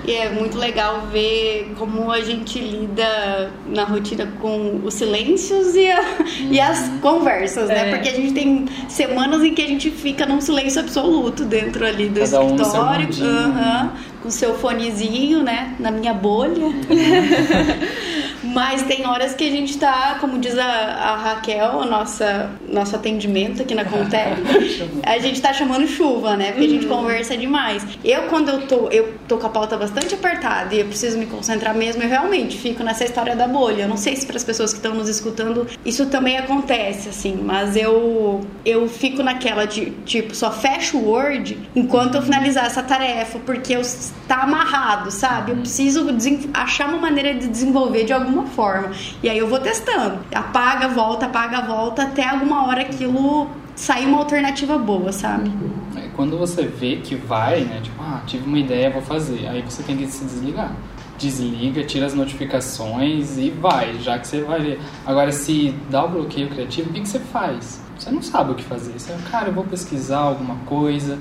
E 0.07 0.13
é 0.13 0.31
muito 0.31 0.57
legal 0.57 1.03
ver 1.13 1.73
como 1.79 2.11
a 2.11 2.21
gente 2.21 2.59
lida 2.59 3.51
na 3.67 3.85
rotina 3.85 4.33
com 4.41 4.81
os 4.85 4.95
silêncios 4.95 5.75
e, 5.75 5.91
a, 5.91 6.01
uhum. 6.01 6.53
e 6.53 6.61
as 6.61 6.89
conversas, 7.01 7.69
né? 7.69 7.89
É. 7.89 7.95
Porque 7.95 8.09
a 8.09 8.15
gente 8.15 8.33
tem 8.33 8.67
semanas 8.89 9.43
em 9.43 9.53
que 9.53 9.63
a 9.63 9.67
gente 9.67 9.91
fica 9.91 10.25
num 10.25 10.41
silêncio 10.41 10.81
absoluto 10.81 11.45
dentro 11.45 11.85
ali 11.85 12.09
do 12.09 12.21
Cada 12.21 12.45
escritório. 12.45 13.09
Um 13.21 13.25
uhum, 13.25 13.91
com 14.27 14.31
seu 14.31 14.55
fonezinho, 14.59 15.43
né? 15.43 15.77
Na 15.79 15.93
minha 15.93 16.13
bolha. 16.13 16.67
Mas 18.43 18.83
tem 18.83 19.07
horas 19.07 19.35
que 19.35 19.47
a 19.47 19.51
gente 19.51 19.77
tá, 19.77 20.17
como 20.21 20.39
diz 20.39 20.57
a, 20.59 20.65
a 20.65 21.17
Raquel, 21.17 21.83
a 21.83 21.87
nossa, 21.87 22.51
nosso 22.69 22.95
atendimento 22.95 23.63
aqui 23.63 23.75
na 23.75 23.85
Contele, 23.85 24.43
a 25.05 25.19
gente 25.19 25.41
tá 25.41 25.53
chamando 25.53 25.87
chuva, 25.87 26.37
né? 26.37 26.53
Porque 26.53 26.65
a 26.65 26.69
gente 26.69 26.87
uhum. 26.87 26.97
conversa 26.97 27.37
demais. 27.37 27.85
Eu, 28.05 28.23
quando 28.25 28.51
eu 28.51 28.67
tô, 28.67 28.89
eu 28.89 29.15
tô 29.27 29.37
com 29.39 29.47
a 29.47 29.51
pauta 29.51 29.77
bastante 29.77 30.15
apertada 30.15 30.75
e 30.75 30.81
eu 30.81 30.87
preciso 30.87 31.19
me 31.19 31.27
concentrar 31.27 31.75
mesmo, 31.75 32.03
eu 32.03 32.09
realmente 32.09 32.57
fico 32.57 32.83
nessa 32.83 33.05
história 33.05 33.35
da 33.35 33.47
bolha. 33.47 33.83
Eu 33.83 33.89
não 33.89 33.97
sei 33.97 34.17
se 34.17 34.25
para 34.25 34.37
as 34.37 34.45
pessoas 34.45 34.73
que 34.73 34.79
estão 34.79 34.95
nos 34.95 35.09
escutando 35.09 35.67
isso 35.85 36.07
também 36.07 36.39
acontece, 36.39 37.09
assim, 37.09 37.39
mas 37.43 37.77
eu, 37.77 38.41
eu 38.65 38.89
fico 38.89 39.23
naquela 39.23 39.67
de, 39.67 39.91
tipo, 40.05 40.35
só 40.35 40.51
fecho 40.51 40.99
o 40.99 41.11
Word 41.11 41.59
enquanto 41.75 42.17
eu 42.17 42.23
finalizar 42.23 42.67
essa 42.67 42.83
tarefa, 42.83 43.39
porque 43.41 43.75
eu 43.75 43.83
tá 44.27 44.43
amarrado, 44.43 45.11
sabe? 45.11 45.53
Eu 45.53 45.57
preciso 45.59 46.07
achar 46.53 46.89
uma 46.89 46.99
maneira 46.99 47.35
de 47.35 47.49
desenvolver 47.49 48.05
de 48.05 48.13
alguma 48.13 48.47
forma. 48.47 48.91
E 49.23 49.29
aí 49.29 49.39
eu 49.39 49.49
vou 49.49 49.59
testando. 49.59 50.19
Apaga, 50.35 50.89
volta, 50.89 51.27
apaga, 51.27 51.63
volta, 51.63 52.03
até 52.03 52.29
alguma 52.29 52.67
hora 52.67 52.83
aquilo 52.83 53.49
sair 53.75 54.07
uma 54.07 54.19
alternativa 54.19 54.79
boa, 54.79 55.13
sabe? 55.13 55.53
É, 55.97 56.09
quando 56.17 56.39
você 56.39 56.63
vê 56.63 56.97
que 56.97 57.15
vai, 57.15 57.61
né? 57.61 57.81
Tipo, 57.83 58.03
ah, 58.03 58.23
tive 58.27 58.47
uma 58.47 58.59
ideia, 58.59 58.91
vou 58.91 59.03
fazer. 59.03 59.47
Aí 59.47 59.63
você 59.63 59.83
tem 59.83 59.97
que 59.97 60.07
se 60.07 60.25
desligar. 60.25 60.73
Desliga, 61.19 61.83
tira 61.85 62.07
as 62.07 62.15
notificações 62.15 63.39
e 63.39 63.51
vai, 63.51 63.99
já 64.01 64.19
que 64.19 64.27
você 64.27 64.43
vai 64.43 64.61
ver. 64.61 64.81
Agora, 65.05 65.33
se 65.33 65.75
dá 65.91 66.05
o 66.05 66.09
bloqueio 66.09 66.49
criativo, 66.49 66.91
o 66.91 66.93
que, 66.93 67.01
que 67.01 67.09
você 67.09 67.21
faz? 67.21 67.81
Você 67.99 68.11
não 68.11 68.21
sabe 68.21 68.53
o 68.53 68.55
que 68.55 68.65
fazer. 68.65 68.93
Você, 68.99 69.15
cara, 69.31 69.49
eu 69.49 69.55
vou 69.55 69.65
pesquisar 69.65 70.19
alguma 70.19 70.57
coisa. 70.67 71.19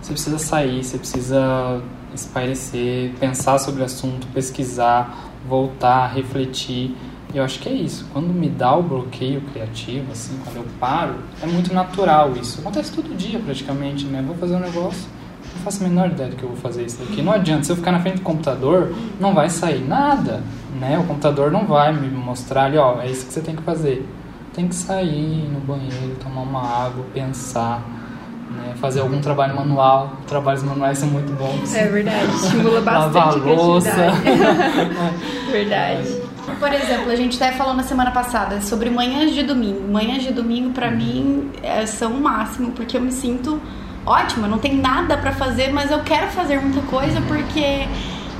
Você 0.00 0.12
precisa 0.12 0.38
sair, 0.38 0.84
você 0.84 0.98
precisa 0.98 1.82
espairecer, 2.14 3.12
pensar 3.20 3.58
sobre 3.58 3.82
o 3.82 3.84
assunto, 3.84 4.26
pesquisar, 4.28 5.30
voltar, 5.48 6.08
refletir. 6.08 6.96
Eu 7.34 7.44
acho 7.44 7.58
que 7.58 7.68
é 7.68 7.72
isso. 7.72 8.06
Quando 8.12 8.28
me 8.28 8.48
dá 8.48 8.74
o 8.74 8.82
bloqueio 8.82 9.42
criativo, 9.52 10.10
assim, 10.12 10.38
quando 10.44 10.56
eu 10.56 10.66
paro, 10.80 11.16
é 11.42 11.46
muito 11.46 11.74
natural 11.74 12.32
isso. 12.40 12.60
Acontece 12.60 12.92
todo 12.92 13.14
dia 13.16 13.38
praticamente, 13.38 14.06
né? 14.06 14.22
Vou 14.26 14.36
fazer 14.36 14.56
um 14.56 14.60
negócio, 14.60 15.06
não 15.54 15.62
faço 15.62 15.84
a 15.84 15.88
menor 15.88 16.08
ideia 16.08 16.30
do 16.30 16.36
que 16.36 16.42
eu 16.42 16.48
vou 16.48 16.58
fazer 16.58 16.84
isso 16.84 16.98
daqui. 16.98 17.20
Não 17.20 17.32
adianta, 17.32 17.64
se 17.64 17.72
eu 17.72 17.76
ficar 17.76 17.92
na 17.92 18.00
frente 18.00 18.16
do 18.16 18.22
computador, 18.22 18.94
não 19.20 19.34
vai 19.34 19.50
sair 19.50 19.86
nada, 19.86 20.42
né? 20.80 20.98
O 20.98 21.04
computador 21.04 21.50
não 21.50 21.66
vai 21.66 21.92
me 21.92 22.08
mostrar 22.08 22.64
ali, 22.64 22.78
ó, 22.78 23.00
é 23.00 23.10
isso 23.10 23.26
que 23.26 23.32
você 23.32 23.42
tem 23.42 23.54
que 23.54 23.62
fazer. 23.62 24.08
Tem 24.54 24.66
que 24.66 24.74
sair 24.74 25.48
no 25.52 25.60
banheiro, 25.60 26.16
tomar 26.22 26.40
uma 26.40 26.62
água, 26.62 27.04
pensar, 27.12 27.82
né? 28.58 28.74
fazer 28.76 29.00
algum 29.00 29.20
trabalho 29.20 29.56
manual. 29.56 30.12
Trabalhos 30.26 30.62
manuais 30.62 30.98
são 30.98 31.08
muito 31.08 31.32
bons. 31.32 31.74
É 31.74 31.86
verdade, 31.86 32.26
estimula 32.34 32.80
bastante 32.82 33.14
Lavar 33.14 33.48
a 33.48 33.52
louça. 33.54 33.90
verdade. 35.50 36.28
Por 36.58 36.72
exemplo, 36.72 37.10
a 37.10 37.16
gente 37.16 37.42
até 37.42 37.56
falou 37.56 37.74
na 37.74 37.82
semana 37.82 38.10
passada 38.10 38.60
sobre 38.60 38.90
manhãs 38.90 39.32
de 39.32 39.42
domingo. 39.42 39.90
Manhãs 39.90 40.22
de 40.22 40.32
domingo, 40.32 40.70
para 40.70 40.90
mim, 40.90 41.50
é, 41.62 41.84
são 41.86 42.12
o 42.12 42.20
máximo, 42.20 42.72
porque 42.72 42.96
eu 42.96 43.00
me 43.00 43.12
sinto 43.12 43.60
ótima. 44.04 44.48
Não 44.48 44.58
tem 44.58 44.76
nada 44.76 45.16
para 45.18 45.32
fazer, 45.32 45.72
mas 45.72 45.90
eu 45.90 46.00
quero 46.00 46.28
fazer 46.28 46.60
muita 46.60 46.80
coisa 46.82 47.20
porque, 47.22 47.86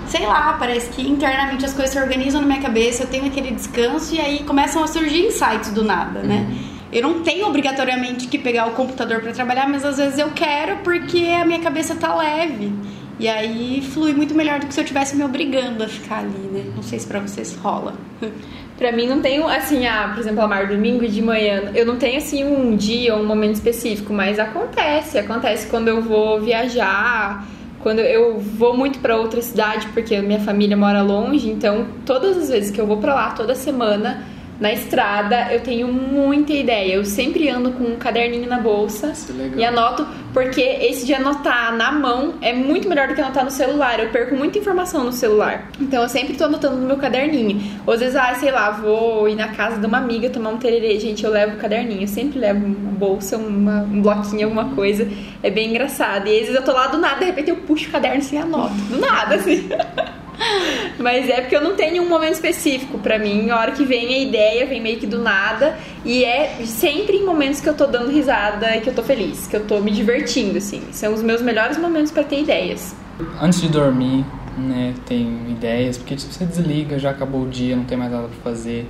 sei 0.07 0.27
lá, 0.27 0.55
parece 0.59 0.91
que 0.91 1.07
internamente 1.07 1.65
as 1.65 1.73
coisas 1.73 1.93
se 1.93 2.01
organizam 2.01 2.41
na 2.41 2.47
minha 2.47 2.61
cabeça. 2.61 3.05
Eu 3.05 3.09
tenho 3.09 3.27
aquele 3.27 3.53
descanso 3.53 4.15
e 4.15 4.21
aí 4.21 4.43
começam 4.45 4.83
a 4.83 4.87
surgir 4.87 5.27
insights 5.27 5.71
do 5.73 5.85
nada, 5.85 6.21
né? 6.21 6.47
Eu 6.93 7.03
não 7.03 7.23
tenho 7.23 7.47
obrigatoriamente 7.47 8.29
que 8.29 8.39
pegar 8.39 8.67
o 8.67 8.73
computador 8.73 9.21
para 9.21 9.33
trabalhar, 9.33 9.69
mas 9.69 9.85
às 9.85 9.99
vezes 9.99 10.19
eu 10.19 10.31
quero 10.35 10.79
porque 10.79 11.27
a 11.41 11.45
minha 11.45 11.61
cabeça 11.61 11.95
tá 11.95 12.15
leve. 12.15 12.73
E 13.21 13.29
aí 13.29 13.83
flui 13.83 14.13
muito 14.13 14.35
melhor 14.35 14.61
do 14.61 14.67
que 14.67 14.75
se 14.75 14.81
eu 14.81 14.85
tivesse 14.85 15.17
me 15.17 15.25
obrigando 15.25 15.83
a 15.83 15.89
ficar 15.89 16.19
ali, 16.19 16.39
né? 16.53 16.65
Não 16.75 16.83
sei 16.83 16.99
se 16.99 17.07
pra 17.07 17.21
vocês 17.21 17.55
rola. 17.57 17.95
Pra 18.79 18.93
mim 18.93 19.09
não 19.09 19.21
tem 19.21 19.43
assim, 19.43 19.89
ah, 19.89 20.13
por 20.15 20.21
exemplo, 20.21 20.41
amar 20.41 20.69
domingo 20.69 21.05
de 21.09 21.21
manhã. 21.21 21.73
Eu 21.75 21.85
não 21.85 21.97
tenho 21.97 22.17
assim 22.17 22.45
um 22.45 22.77
dia 22.77 23.13
ou 23.17 23.21
um 23.21 23.27
momento 23.27 23.57
específico, 23.57 24.13
mas 24.13 24.39
acontece. 24.39 25.19
Acontece 25.19 25.67
quando 25.67 25.89
eu 25.89 26.01
vou 26.01 26.41
viajar, 26.41 27.45
quando 27.81 27.99
eu 27.99 28.39
vou 28.39 28.77
muito 28.77 29.01
para 29.01 29.17
outra 29.17 29.43
cidade, 29.43 29.89
porque 29.89 30.21
minha 30.21 30.39
família 30.39 30.77
mora 30.77 31.03
longe, 31.03 31.51
então 31.51 31.89
todas 32.07 32.37
as 32.37 32.51
vezes 32.51 32.71
que 32.71 32.81
eu 32.81 32.87
vou 32.87 32.99
para 32.99 33.15
lá 33.15 33.31
toda 33.31 33.53
semana, 33.57 34.25
na 34.61 34.73
estrada, 34.73 35.53
eu 35.53 35.61
tenho 35.61 35.87
muita 35.89 36.53
ideia. 36.53 36.95
Eu 36.95 37.05
sempre 37.05 37.49
ando 37.49 37.73
com 37.73 37.85
um 37.85 37.97
caderninho 37.97 38.49
na 38.49 38.59
bolsa 38.59 39.09
é 39.09 39.59
e 39.59 39.65
anoto, 39.65 40.07
porque 40.33 40.61
esse 40.61 41.07
de 41.07 41.15
anotar 41.15 41.75
na 41.77 41.93
mão 41.93 42.35
é 42.41 42.53
muito 42.53 42.89
melhor 42.89 43.09
do 43.09 43.15
que 43.15 43.21
anotar 43.21 43.45
no 43.45 43.51
celular. 43.51 44.01
Eu 44.01 44.11
perco 44.11 44.35
muita 44.35 44.59
informação 44.59 45.05
no 45.05 45.13
celular. 45.13 45.71
Então 45.81 46.03
eu 46.03 46.09
sempre 46.09 46.37
tô 46.37 46.45
anotando 46.45 46.77
no 46.77 46.87
meu 46.87 46.97
caderninho. 46.97 47.61
Ou 47.87 47.95
às 47.95 48.01
vezes, 48.01 48.17
ah, 48.17 48.35
sei 48.35 48.51
lá, 48.51 48.71
vou 48.71 49.29
ir 49.29 49.37
na 49.37 49.49
casa 49.49 49.79
de 49.79 49.87
uma 49.87 49.99
amiga 49.99 50.29
tomar 50.29 50.51
um 50.51 50.59
tererê. 50.59 50.99
Gente, 50.99 51.25
eu 51.25 51.31
levo 51.31 51.57
o 51.57 51.59
caderninho. 51.59 52.03
Eu 52.03 52.09
sempre 52.09 52.39
levo 52.39 52.67
uma 52.67 52.93
bolsa, 52.93 53.37
uma, 53.37 53.83
um 53.83 54.03
bloquinho, 54.03 54.45
alguma 54.45 54.75
coisa. 54.75 55.09
É 55.43 55.51
bem 55.51 55.71
engraçado. 55.71 56.27
E 56.27 56.33
às 56.33 56.41
vezes 56.41 56.55
eu 56.57 56.65
tô 56.65 56.73
lá 56.73 56.89
do 56.89 56.99
nada, 56.99 57.21
de 57.21 57.27
repente 57.27 57.51
eu 57.51 57.57
puxo 57.57 57.89
o 57.89 57.93
caderno 57.93 58.19
assim 58.19 58.37
e 58.37 58.39
anoto. 58.41 58.75
Do 58.75 58.99
nada, 58.99 59.37
assim. 59.37 59.69
Mas 60.99 61.29
é 61.29 61.41
porque 61.41 61.57
eu 61.57 61.61
não 61.61 61.75
tenho 61.75 62.03
um 62.03 62.09
momento 62.09 62.35
específico 62.35 62.99
pra 62.99 63.19
mim. 63.19 63.51
A 63.51 63.59
hora 63.59 63.73
que 63.73 63.85
vem 63.85 64.15
a 64.15 64.19
ideia, 64.19 64.67
vem 64.67 64.81
meio 64.81 64.99
que 64.99 65.07
do 65.07 65.19
nada. 65.19 65.79
E 66.05 66.25
é 66.25 66.61
sempre 66.65 67.17
em 67.17 67.25
momentos 67.25 67.61
que 67.61 67.69
eu 67.69 67.75
tô 67.75 67.87
dando 67.87 68.11
risada 68.11 68.77
e 68.77 68.81
que 68.81 68.89
eu 68.89 68.95
tô 68.95 69.03
feliz, 69.03 69.47
que 69.47 69.57
eu 69.57 69.65
tô 69.65 69.81
me 69.81 69.91
divertindo, 69.91 70.59
assim. 70.59 70.83
São 70.93 71.13
os 71.13 71.23
meus 71.23 71.43
melhores 71.43 71.79
momentos 71.79 72.11
pra 72.11 72.23
ter 72.23 72.41
ideias. 72.41 72.95
Antes 73.41 73.61
de 73.61 73.69
dormir, 73.69 74.25
né, 74.57 74.95
tem 75.07 75.27
ideias, 75.51 75.99
porque 75.99 76.17
tipo, 76.17 76.33
você 76.33 76.45
desliga, 76.45 76.99
já 76.99 77.11
acabou 77.11 77.43
o 77.43 77.49
dia, 77.49 77.77
não 77.77 77.85
tem 77.85 77.99
mais 77.99 78.11
nada 78.11 78.29
pra 78.29 78.53
fazer. 78.53 78.89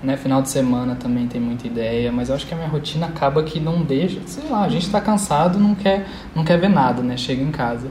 Né, 0.00 0.16
final 0.16 0.40
de 0.40 0.48
semana 0.48 0.94
também 0.94 1.26
tem 1.26 1.40
muita 1.40 1.66
ideia, 1.66 2.12
mas 2.12 2.28
eu 2.28 2.36
acho 2.36 2.46
que 2.46 2.54
a 2.54 2.56
minha 2.56 2.68
rotina 2.68 3.06
acaba 3.06 3.42
que 3.42 3.58
não 3.58 3.82
deixa, 3.82 4.20
sei 4.26 4.48
lá, 4.48 4.62
a 4.62 4.68
gente 4.68 4.88
tá 4.88 5.00
cansado, 5.00 5.58
não 5.58 5.74
quer, 5.74 6.06
não 6.36 6.44
quer 6.44 6.56
ver 6.56 6.68
nada, 6.68 7.02
né, 7.02 7.16
chega 7.16 7.42
em 7.42 7.50
casa. 7.50 7.88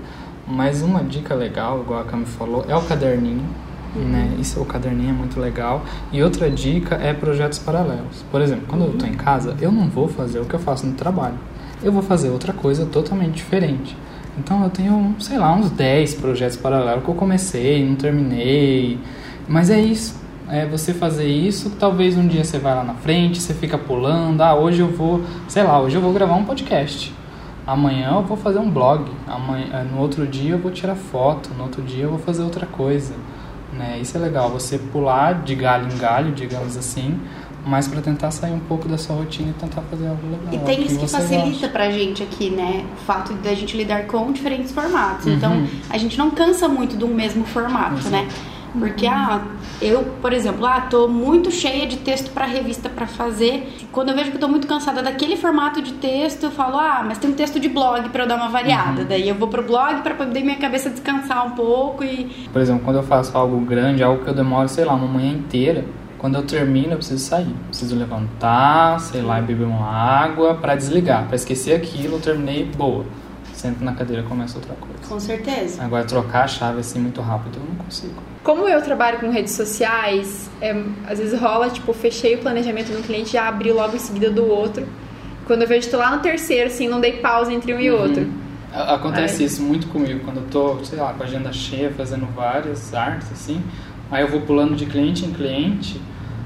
Mas 0.48 0.82
uma 0.82 1.04
dica 1.04 1.36
legal, 1.36 1.82
igual 1.82 2.00
a 2.00 2.04
Cami 2.06 2.26
falou, 2.26 2.66
é 2.70 2.76
o 2.76 2.82
caderninho, 2.82 3.44
né, 3.96 4.36
isso 4.40 4.62
o 4.62 4.66
caderninho 4.66 5.10
é 5.10 5.14
muito 5.14 5.40
legal. 5.40 5.84
E 6.12 6.24
outra 6.24 6.50
dica 6.50 6.96
é 6.96 7.14
projetos 7.14 7.60
paralelos. 7.60 8.24
Por 8.32 8.42
exemplo, 8.42 8.66
quando 8.68 8.86
eu 8.86 8.94
tô 8.94 9.06
em 9.06 9.14
casa, 9.14 9.56
eu 9.60 9.72
não 9.72 9.90
vou 9.90 10.08
fazer 10.08 10.40
o 10.40 10.46
que 10.46 10.54
eu 10.54 10.60
faço 10.60 10.86
no 10.86 10.94
trabalho. 10.94 11.36
Eu 11.84 11.92
vou 11.92 12.02
fazer 12.02 12.30
outra 12.30 12.54
coisa 12.54 12.86
totalmente 12.86 13.36
diferente. 13.36 13.96
Então 14.38 14.64
eu 14.64 14.70
tenho, 14.70 15.16
sei 15.20 15.38
lá, 15.38 15.54
uns 15.54 15.70
10 15.72 16.16
projetos 16.16 16.58
paralelos 16.58 17.04
que 17.04 17.10
eu 17.10 17.16
comecei, 17.16 17.84
não 17.84 17.96
terminei. 17.96 19.00
Mas 19.48 19.70
é 19.70 19.80
isso. 19.80 20.16
É 20.50 20.66
você 20.66 20.94
fazer 20.94 21.28
isso, 21.28 21.72
talvez 21.72 22.16
um 22.18 22.26
dia 22.26 22.44
você 22.44 22.58
vai 22.58 22.74
lá 22.74 22.84
na 22.84 22.94
frente, 22.94 23.42
você 23.42 23.54
fica 23.54 23.78
pulando, 23.78 24.42
ah, 24.42 24.56
hoje 24.56 24.80
eu 24.80 24.88
vou, 24.88 25.22
sei 25.50 25.62
lá, 25.62 25.78
hoje 25.82 25.98
eu 25.98 26.02
vou 26.02 26.14
gravar 26.14 26.36
um 26.36 26.46
podcast. 26.46 27.14
Amanhã 27.68 28.14
eu 28.16 28.24
vou 28.24 28.38
fazer 28.38 28.60
um 28.60 28.72
blog, 28.72 29.12
amanhã, 29.28 29.84
no 29.84 30.00
outro 30.00 30.26
dia 30.26 30.54
eu 30.54 30.58
vou 30.58 30.72
tirar 30.72 30.96
foto, 30.96 31.50
no 31.58 31.64
outro 31.64 31.82
dia 31.82 32.06
eu 32.06 32.10
vou 32.12 32.20
fazer 32.20 32.42
outra 32.42 32.66
coisa. 32.66 33.14
Né? 33.74 34.00
Isso 34.02 34.16
é 34.16 34.20
legal, 34.22 34.50
você 34.50 34.78
pular 34.78 35.44
de 35.44 35.54
galho 35.54 35.92
em 35.94 35.98
galho, 35.98 36.32
digamos 36.32 36.78
assim, 36.78 37.20
mas 37.66 37.86
para 37.86 38.00
tentar 38.00 38.32
sair 38.32 38.54
um 38.54 38.60
pouco 38.60 38.88
da 38.88 38.98
sua 38.98 39.18
rotina 39.18 39.50
e 39.50 39.54
tentar 39.54 39.82
fazer 39.82 40.08
algo 40.08 40.22
legal. 40.26 40.54
E 40.54 40.60
tem 40.60 40.86
isso 40.86 40.98
que 40.98 41.08
facilita 41.08 41.68
pra 41.68 41.92
gente 41.92 42.24
aqui, 42.24 42.50
né? 42.50 42.86
O 42.94 43.06
fato 43.06 43.34
da 43.34 43.54
gente 43.54 43.76
lidar 43.76 44.08
com 44.08 44.32
diferentes 44.32 44.72
formatos. 44.72 45.26
Uhum. 45.26 45.34
Então, 45.34 45.68
a 45.90 45.98
gente 45.98 46.18
não 46.18 46.32
cansa 46.32 46.70
muito 46.70 46.96
de 46.96 47.04
um 47.04 47.14
mesmo 47.14 47.44
formato, 47.44 48.08
né? 48.08 48.26
Porque, 48.80 49.08
ah, 49.08 49.42
eu, 49.82 50.04
por 50.22 50.34
exemplo, 50.34 50.66
ah, 50.66 50.82
tô 50.82 51.08
muito 51.08 51.52
cheia 51.52 51.86
de 51.88 51.98
texto 51.98 52.32
pra 52.32 52.46
revista 52.46 52.90
pra 52.90 53.08
fazer. 53.08 53.88
Quando 53.92 54.10
eu 54.10 54.16
vejo 54.16 54.32
que 54.32 54.38
eu 54.38 54.42
tô 54.42 54.48
muito 54.48 54.68
cansada 54.68 55.02
daquele 55.02 55.36
formato 55.36 55.82
de 55.82 55.94
texto, 55.94 56.44
eu 56.44 56.52
falo, 56.52 56.78
ah, 56.78 57.04
mas 57.06 57.18
tem 57.18 57.30
um 57.30 57.34
texto 57.34 57.60
de 57.60 57.70
blog 57.70 58.10
pra 58.10 58.24
eu 58.24 58.28
dar 58.28 58.36
uma 58.36 58.50
variada. 58.50 59.02
Uhum. 59.02 59.08
Daí 59.08 59.28
eu 59.28 59.36
vou 59.36 59.48
pro 59.48 59.64
blog 59.64 60.02
pra 60.02 60.14
poder 60.14 60.44
minha 60.44 60.58
cabeça 60.58 60.90
descansar 60.90 61.46
um 61.46 61.52
pouco 61.52 62.04
e 62.04 62.26
Por 62.52 62.62
exemplo, 62.62 62.84
quando 62.84 62.98
eu 62.98 63.04
faço 63.04 63.38
algo 63.38 63.60
grande, 63.60 64.04
algo 64.04 64.24
que 64.24 64.30
eu 64.30 64.34
demoro, 64.34 64.68
sei 64.68 64.86
lá, 64.86 64.94
uma 64.94 65.08
manhã 65.08 65.32
inteira, 65.32 65.86
quando 66.18 66.36
eu 66.36 66.44
termino, 66.44 66.94
eu 66.94 66.98
preciso 66.98 67.24
sair. 67.24 67.54
Preciso 67.68 67.96
levantar, 67.96 69.00
sei 69.00 69.22
lá, 69.22 69.40
beber 69.40 69.66
uma 69.66 69.86
água 69.86 70.56
pra 70.56 70.76
desligar, 70.76 71.26
pra 71.28 71.36
esquecer 71.36 71.76
aquilo, 71.76 72.16
eu 72.16 72.20
terminei, 72.20 72.66
boa. 72.66 73.06
Sento 73.58 73.84
na 73.84 73.92
cadeira 73.94 74.22
e 74.22 74.26
começo 74.26 74.58
outra 74.58 74.76
coisa. 74.76 75.00
com 75.10 75.20
certeza. 75.20 75.84
Agora, 75.84 76.04
trocar 76.06 76.44
a 76.44 76.48
chave 76.48 76.80
assim 76.80 77.00
muito 77.00 77.20
rápido, 77.22 77.58
eu 77.58 77.64
não 77.68 77.84
consigo. 77.84 78.14
Como 78.44 78.70
eu 78.70 78.80
trabalho 78.84 79.18
com 79.20 79.32
redes 79.32 79.54
sociais, 79.54 80.48
é, 80.62 80.80
às 81.08 81.18
vezes 81.18 81.40
rola, 81.40 81.68
tipo, 81.68 81.92
fechei 81.92 82.36
o 82.36 82.38
planejamento 82.38 82.92
de 82.92 82.98
um 82.98 83.02
cliente 83.02 83.32
já 83.34 83.48
abri 83.48 83.72
logo 83.72 83.96
em 83.96 84.00
seguida 84.00 84.30
do 84.30 84.46
outro. 84.46 84.86
Quando 85.48 85.64
eu 85.64 85.68
vejo, 85.68 85.90
tô 85.90 85.98
lá 85.98 86.16
no 86.16 86.22
terceiro, 86.22 86.68
assim, 86.68 86.88
não 86.88 87.00
dei 87.02 87.14
pausa 87.14 87.52
entre 87.52 87.74
um 87.74 87.80
e 87.80 87.90
outro. 87.90 88.28
Acontece 88.72 89.42
Ai. 89.42 89.48
isso 89.48 89.64
muito 89.64 89.88
comigo, 89.88 90.20
quando 90.24 90.38
eu 90.38 90.44
tô, 90.52 90.86
sei 90.86 91.00
lá, 91.00 91.12
com 91.14 91.24
a 91.24 91.26
agenda 91.26 91.52
cheia, 91.52 91.90
fazendo 91.90 92.28
várias 92.36 92.94
artes, 92.94 93.32
assim, 93.32 93.60
aí 94.12 94.22
eu 94.22 94.28
vou 94.30 94.42
pulando 94.42 94.76
de 94.76 94.86
cliente 94.86 95.26
em 95.26 95.32
cliente. 95.32 96.00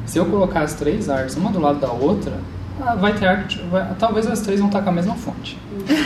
Se 0.05 0.17
eu 0.17 0.25
colocar 0.27 0.61
as 0.61 0.75
três 0.75 1.09
artes 1.09 1.35
uma 1.35 1.51
do 1.51 1.59
lado 1.59 1.79
da 1.79 1.91
outra, 1.91 2.39
ah, 2.81 2.95
vai 2.95 3.13
ter 3.13 3.27
arte, 3.27 3.61
vai- 3.69 3.85
talvez 3.99 4.25
as 4.27 4.39
três 4.39 4.59
vão 4.61 4.69
estar 4.69 4.81
com 4.81 4.89
a 4.89 4.93
mesma 4.93 5.15
fonte. 5.15 5.57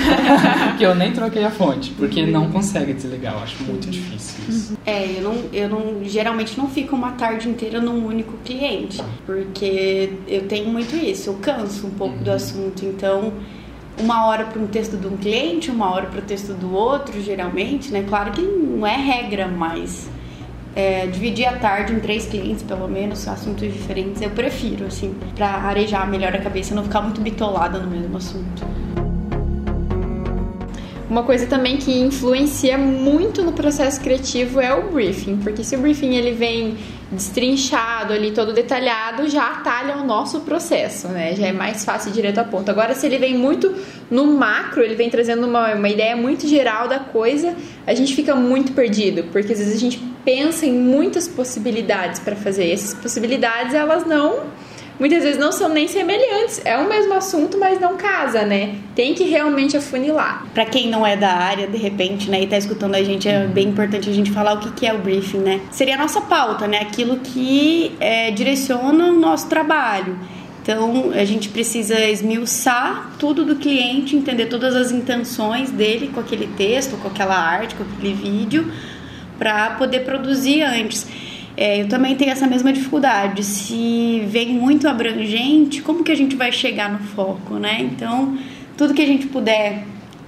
que 0.78 0.84
eu 0.84 0.96
nem 0.96 1.12
troquei 1.12 1.44
a 1.44 1.52
fonte, 1.52 1.92
porque 1.92 2.26
não 2.26 2.50
consegue 2.52 2.94
desligar, 2.94 3.34
eu 3.34 3.40
acho 3.40 3.64
muito 3.64 3.90
difícil 3.90 4.44
isso. 4.48 4.78
É, 4.86 5.18
eu 5.18 5.24
não, 5.24 5.36
eu 5.54 5.70
não, 5.70 6.04
geralmente 6.04 6.58
não 6.58 6.68
fico 6.70 6.96
uma 6.96 7.12
tarde 7.14 7.50
inteira 7.50 7.80
num 7.82 8.06
único 8.06 8.34
cliente, 8.44 9.02
porque 9.26 10.14
eu 10.28 10.48
tenho 10.48 10.70
muito 10.70 10.96
isso, 10.96 11.30
eu 11.30 11.36
canso 11.36 11.88
um 11.88 11.92
pouco 11.92 12.18
do 12.24 12.32
assunto, 12.32 12.86
então 12.86 13.34
uma 14.00 14.26
hora 14.26 14.46
para 14.46 14.62
um 14.62 14.68
texto 14.68 14.98
de 14.98 15.08
um 15.08 15.18
cliente, 15.18 15.72
uma 15.72 15.90
hora 15.92 16.08
para 16.08 16.20
o 16.20 16.24
texto 16.24 16.54
do 16.54 16.74
outro, 16.74 17.22
geralmente, 17.22 17.92
né? 17.92 18.04
Claro 18.08 18.32
que 18.32 18.42
não 18.42 18.86
é 18.86 18.96
regra, 18.96 19.48
mas 19.48 20.10
é, 20.76 21.08
dividir 21.08 21.46
a 21.46 21.58
tarde 21.58 21.94
em 21.94 22.00
três 22.00 22.26
clientes, 22.26 22.62
pelo 22.62 22.88
menos, 22.88 23.28
assuntos 23.28 23.72
diferentes, 23.72 24.22
eu 24.22 24.30
prefiro, 24.32 24.86
assim, 24.86 25.16
para 25.36 25.48
arejar 25.48 26.10
melhor 26.10 26.36
a 26.36 26.40
cabeça 26.40 26.74
e 26.74 26.76
não 26.76 26.84
ficar 26.84 27.02
muito 27.02 27.22
bitolada 27.22 27.80
no 27.80 27.90
mesmo 27.90 28.18
assunto. 28.18 28.66
Uma 31.08 31.22
coisa 31.22 31.46
também 31.46 31.78
que 31.78 32.00
influencia 32.00 32.78
muito 32.80 33.44
no 33.44 33.54
processo 33.54 34.02
criativo 34.02 34.60
é 34.60 34.74
o 34.74 34.90
briefing, 34.92 35.38
porque 35.38 35.64
se 35.64 35.76
o 35.76 35.80
briefing 35.80 36.16
ele 36.16 36.32
vem 36.32 36.78
destrinchado 37.12 38.12
ali, 38.12 38.32
todo 38.32 38.52
detalhado, 38.52 39.30
já 39.30 39.52
atalha 39.52 39.98
o 39.98 40.04
nosso 40.04 40.40
processo, 40.42 41.08
né? 41.08 41.36
Já 41.36 41.48
é 41.48 41.52
mais 41.52 41.86
fácil 41.86 42.12
direto 42.12 42.40
a 42.40 42.44
ponto. 42.44 42.70
Agora, 42.72 42.96
se 42.96 43.06
ele 43.06 43.20
vem 43.20 43.38
muito 43.38 43.72
no 44.10 44.26
macro, 44.26 44.82
ele 44.82 44.96
vem 44.96 45.10
trazendo 45.10 45.46
uma, 45.46 45.76
uma 45.76 45.90
ideia 45.90 46.16
muito 46.16 46.48
geral 46.48 46.88
da 46.88 47.00
coisa, 47.00 47.56
a 47.86 47.94
gente 47.94 48.16
fica 48.16 48.36
muito 48.36 48.72
perdido, 48.74 49.26
porque 49.32 49.54
às 49.54 49.60
vezes 49.60 49.76
a 49.76 49.80
gente 49.80 50.00
pensa 50.26 50.66
em 50.66 50.74
muitas 50.74 51.28
possibilidades 51.28 52.20
para 52.20 52.36
fazer. 52.36 52.66
E 52.66 52.72
essas 52.72 52.96
possibilidades, 52.96 53.76
elas 53.76 54.06
não 54.08 54.46
muitas 55.00 55.24
vezes 55.24 55.40
não 55.40 55.52
são 55.52 55.70
nem 55.70 55.88
semelhantes. 55.88 56.62
É 56.64 56.78
o 56.78 56.88
mesmo 56.88 57.14
assunto, 57.14 57.58
mas 57.58 57.80
não 57.80 57.96
casa, 57.96 58.44
né? 58.44 58.76
Tem 58.96 59.14
que 59.14 59.24
realmente 59.24 59.76
afunilar. 59.76 60.46
Para 60.54 60.66
quem 60.66 60.90
não 60.90 61.06
é 61.06 61.16
da 61.16 61.32
área, 61.32 61.68
de 61.68 61.78
repente, 61.78 62.30
né, 62.30 62.42
e 62.42 62.48
tá 62.48 62.58
escutando 62.58 62.96
a 62.96 63.04
gente, 63.04 63.28
é 63.28 63.46
bem 63.46 63.70
importante 63.70 64.10
a 64.10 64.14
gente 64.14 64.32
falar 64.32 64.54
o 64.54 64.60
que, 64.60 64.72
que 64.72 64.86
é 64.86 64.94
o 64.94 64.98
briefing, 64.98 65.40
né? 65.40 65.62
Seria 65.72 65.96
a 65.96 65.98
nossa 65.98 66.22
pauta, 66.22 66.68
né? 66.68 66.80
Aquilo 66.80 67.18
que 67.18 67.96
é, 68.00 68.32
direciona 68.32 69.06
o 69.06 69.20
nosso 69.20 69.48
trabalho. 69.48 70.18
Então, 70.66 71.12
a 71.14 71.24
gente 71.24 71.50
precisa 71.50 72.00
esmiuçar 72.00 73.12
tudo 73.20 73.46
do 73.46 73.56
cliente, 73.58 74.16
entender 74.16 74.48
todas 74.48 74.76
as 74.76 74.92
intenções 74.92 75.70
dele 75.70 76.10
com 76.12 76.20
aquele 76.20 76.48
texto, 76.48 76.98
com 76.98 77.08
aquela 77.08 77.36
arte, 77.36 77.76
com 77.76 77.84
aquele 77.84 78.16
vídeo, 78.16 78.72
para 79.38 79.72
poder 79.72 80.00
produzir 80.00 80.64
antes. 80.64 81.06
É, 81.58 81.82
eu 81.82 81.88
também 81.88 82.16
tenho 82.16 82.32
essa 82.32 82.48
mesma 82.48 82.72
dificuldade. 82.74 83.44
Se 83.44 84.24
vem 84.28 84.50
muito 84.50 84.88
abrangente, 84.88 85.82
como 85.82 86.04
que 86.04 86.12
a 86.12 86.16
gente 86.16 86.36
vai 86.36 86.52
chegar 86.52 86.92
no 86.92 87.00
foco, 87.00 87.56
né? 87.56 87.78
Então, 87.80 88.38
tudo 88.78 88.94
que 88.94 89.02
a 89.02 89.06
gente 89.06 89.28
puder 89.28 89.86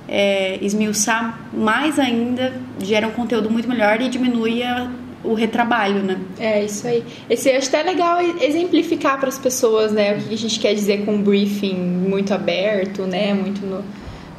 é, 0.08 0.58
esmiuçar 0.62 1.40
mais 1.54 2.00
ainda 2.00 2.54
gera 2.82 3.08
um 3.08 3.12
conteúdo 3.12 3.50
muito 3.50 3.68
melhor 3.68 4.02
e 4.02 4.08
diminui 4.08 4.64
a, 4.64 4.90
o 5.24 5.34
retrabalho, 5.34 6.02
né? 6.02 6.18
É, 6.40 6.64
isso 6.64 6.88
aí. 6.88 7.04
Esse, 7.30 7.50
acho 7.52 7.68
até 7.68 7.84
legal 7.84 8.20
exemplificar 8.42 9.20
para 9.20 9.28
as 9.28 9.38
pessoas, 9.38 9.92
né? 9.92 10.14
O 10.14 10.22
que 10.22 10.34
a 10.34 10.38
gente 10.38 10.60
quer 10.60 10.74
dizer 10.74 11.04
com 11.04 11.16
um 11.16 11.22
briefing 11.22 11.76
muito 11.76 12.34
aberto, 12.34 13.02
né? 13.04 13.34
Muito 13.34 13.66
no 13.66 13.84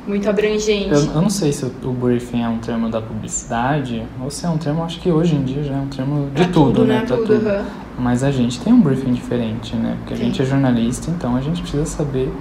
muito 0.08 0.28
abrangente. 0.28 0.90
Eu, 0.90 1.04
eu, 1.04 1.22
não 1.22 1.30
sei 1.30 1.52
se 1.52 1.64
o 1.64 1.92
briefing 1.92 2.42
é 2.42 2.48
um 2.48 2.58
termo 2.58 2.88
da 2.88 3.00
publicidade 3.00 4.02
ou 4.22 4.30
se 4.30 4.46
é 4.46 4.48
um 4.48 4.58
termo, 4.58 4.82
acho 4.82 4.98
que 5.00 5.10
hoje 5.10 5.34
em 5.34 5.44
dia 5.44 5.62
já 5.62 5.74
é 5.74 5.80
um 5.80 5.88
termo 5.88 6.30
de 6.34 6.46
tudo, 6.46 6.72
tudo, 6.72 6.84
né? 6.84 7.04
Pra 7.06 7.16
tudo. 7.16 7.26
tudo. 7.26 7.48
Uhum. 7.48 7.64
Mas 7.98 8.24
a 8.24 8.30
gente 8.30 8.60
tem 8.60 8.72
um 8.72 8.80
briefing 8.80 9.12
diferente, 9.12 9.76
né? 9.76 9.96
Porque 9.98 10.16
Sim. 10.16 10.22
a 10.22 10.24
gente 10.24 10.42
é 10.42 10.44
jornalista, 10.44 11.10
então 11.10 11.36
a 11.36 11.40
gente 11.40 11.60
precisa 11.60 11.84
saber 11.84 12.32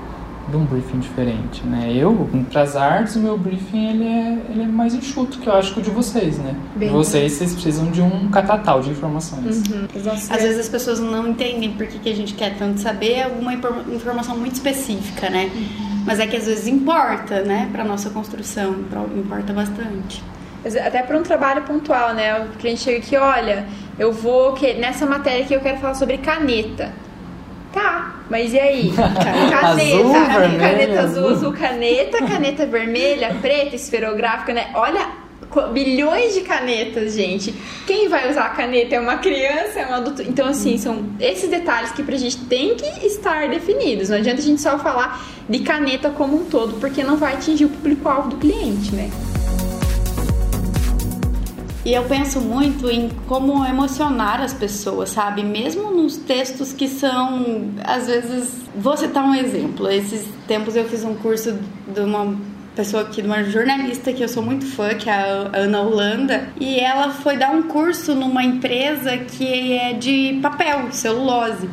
de 0.49 0.55
um 0.55 0.63
briefing 0.63 0.99
diferente, 0.99 1.61
né? 1.65 1.91
Eu, 1.93 2.29
para 2.49 2.61
as 2.61 2.75
artes, 2.75 3.17
o 3.17 3.19
meu 3.19 3.37
briefing 3.37 3.89
ele 3.89 4.05
é, 4.05 4.37
ele 4.49 4.61
é 4.61 4.67
mais 4.67 4.93
enxuto 4.93 5.39
que 5.39 5.47
eu 5.47 5.53
acho 5.53 5.73
que 5.73 5.79
o 5.81 5.83
de 5.83 5.89
vocês, 5.89 6.37
né? 6.37 6.55
Bem 6.75 6.89
vocês, 6.89 7.33
vocês 7.33 7.53
precisam 7.53 7.91
de 7.91 8.01
um 8.01 8.29
catatal 8.29 8.81
de 8.81 8.91
informações. 8.91 9.63
Uhum. 9.67 9.87
Às 10.29 10.41
vezes 10.41 10.59
as 10.59 10.69
pessoas 10.69 10.99
não 10.99 11.27
entendem 11.27 11.71
por 11.71 11.85
que, 11.85 11.99
que 11.99 12.09
a 12.09 12.15
gente 12.15 12.33
quer 12.33 12.57
tanto 12.57 12.79
saber 12.79 13.23
alguma 13.23 13.53
informação 13.93 14.37
muito 14.37 14.53
específica, 14.53 15.29
né? 15.29 15.51
Uhum. 15.53 15.86
Mas 16.07 16.21
é 16.21 16.25
que 16.25 16.37
às 16.37 16.45
vezes 16.45 16.67
importa, 16.67 17.41
né, 17.41 17.67
para 17.69 17.83
nossa 17.83 18.09
construção, 18.09 18.77
importa 19.17 19.51
bastante. 19.51 20.23
Até 20.65 21.03
para 21.03 21.17
um 21.17 21.21
trabalho 21.21 21.63
pontual, 21.63 22.13
né? 22.13 22.39
O 22.39 22.57
cliente 22.57 22.81
chega 22.81 22.97
aqui, 22.97 23.17
olha, 23.17 23.67
eu 23.99 24.13
vou 24.13 24.53
que 24.53 24.73
nessa 24.75 25.05
matéria 25.05 25.43
aqui 25.43 25.53
eu 25.53 25.59
quero 25.59 25.79
falar 25.79 25.95
sobre 25.95 26.17
caneta. 26.17 26.93
Tá, 27.73 28.15
mas 28.29 28.53
e 28.53 28.59
aí? 28.59 28.91
Caneta, 28.95 29.67
azul, 29.67 30.13
caneta, 30.13 30.57
caneta 30.57 31.01
azul, 31.01 31.29
azul, 31.29 31.53
caneta, 31.53 32.17
caneta 32.25 32.65
vermelha, 32.65 33.35
preta, 33.41 33.75
esferográfica, 33.75 34.53
né? 34.53 34.71
Olha 34.73 35.26
bilhões 35.73 36.33
de 36.33 36.41
canetas, 36.41 37.13
gente. 37.13 37.53
Quem 37.85 38.07
vai 38.07 38.29
usar 38.29 38.45
a 38.45 38.49
caneta 38.49 38.95
é 38.95 38.99
uma 38.99 39.17
criança, 39.17 39.79
é 39.79 39.87
um 39.87 39.93
adulto. 39.93 40.21
Então, 40.21 40.47
assim, 40.47 40.77
são 40.77 41.05
esses 41.19 41.49
detalhes 41.49 41.91
que 41.91 42.03
pra 42.03 42.17
gente 42.17 42.37
tem 42.45 42.75
que 42.75 43.05
estar 43.05 43.49
definidos. 43.49 44.09
Não 44.09 44.17
adianta 44.17 44.39
a 44.39 44.43
gente 44.43 44.61
só 44.61 44.77
falar 44.77 45.25
de 45.47 45.59
caneta 45.59 46.09
como 46.09 46.41
um 46.41 46.45
todo, 46.45 46.79
porque 46.79 47.03
não 47.03 47.17
vai 47.17 47.33
atingir 47.33 47.65
o 47.65 47.69
público-alvo 47.69 48.29
do 48.29 48.37
cliente, 48.37 48.93
né? 48.93 49.09
E 51.87 51.93
eu 51.93 52.03
penso 52.03 52.41
muito 52.41 52.89
em 52.89 53.09
como 53.27 53.65
emocionar 53.65 54.41
as 54.41 54.53
pessoas, 54.53 55.09
sabe? 55.09 55.41
Mesmo 55.41 55.89
nos 55.89 56.17
textos 56.17 56.73
que 56.73 56.85
são, 56.85 57.71
às 57.81 58.07
vezes. 58.07 58.49
Vou 58.75 58.97
citar 58.97 59.23
um 59.23 59.33
exemplo. 59.33 59.89
Esses 59.89 60.27
tempos 60.45 60.75
eu 60.75 60.83
fiz 60.83 61.05
um 61.05 61.15
curso 61.15 61.57
de 61.87 62.01
uma 62.01 62.35
pessoa 62.77 63.01
aqui, 63.01 63.23
de 63.23 63.27
uma 63.27 63.43
jornalista 63.43 64.13
que 64.13 64.23
eu 64.23 64.29
sou 64.29 64.43
muito 64.43 64.63
fã, 64.67 64.93
que 64.93 65.09
é 65.09 65.13
a 65.13 65.49
Ana 65.51 65.81
Holanda, 65.81 66.49
e 66.59 66.79
ela 66.79 67.09
foi 67.09 67.35
dar 67.35 67.49
um 67.49 67.63
curso 67.63 68.13
numa 68.13 68.43
empresa 68.43 69.17
que 69.17 69.73
é 69.73 69.93
de 69.93 70.37
papel, 70.43 70.91
celulose. 70.91 71.67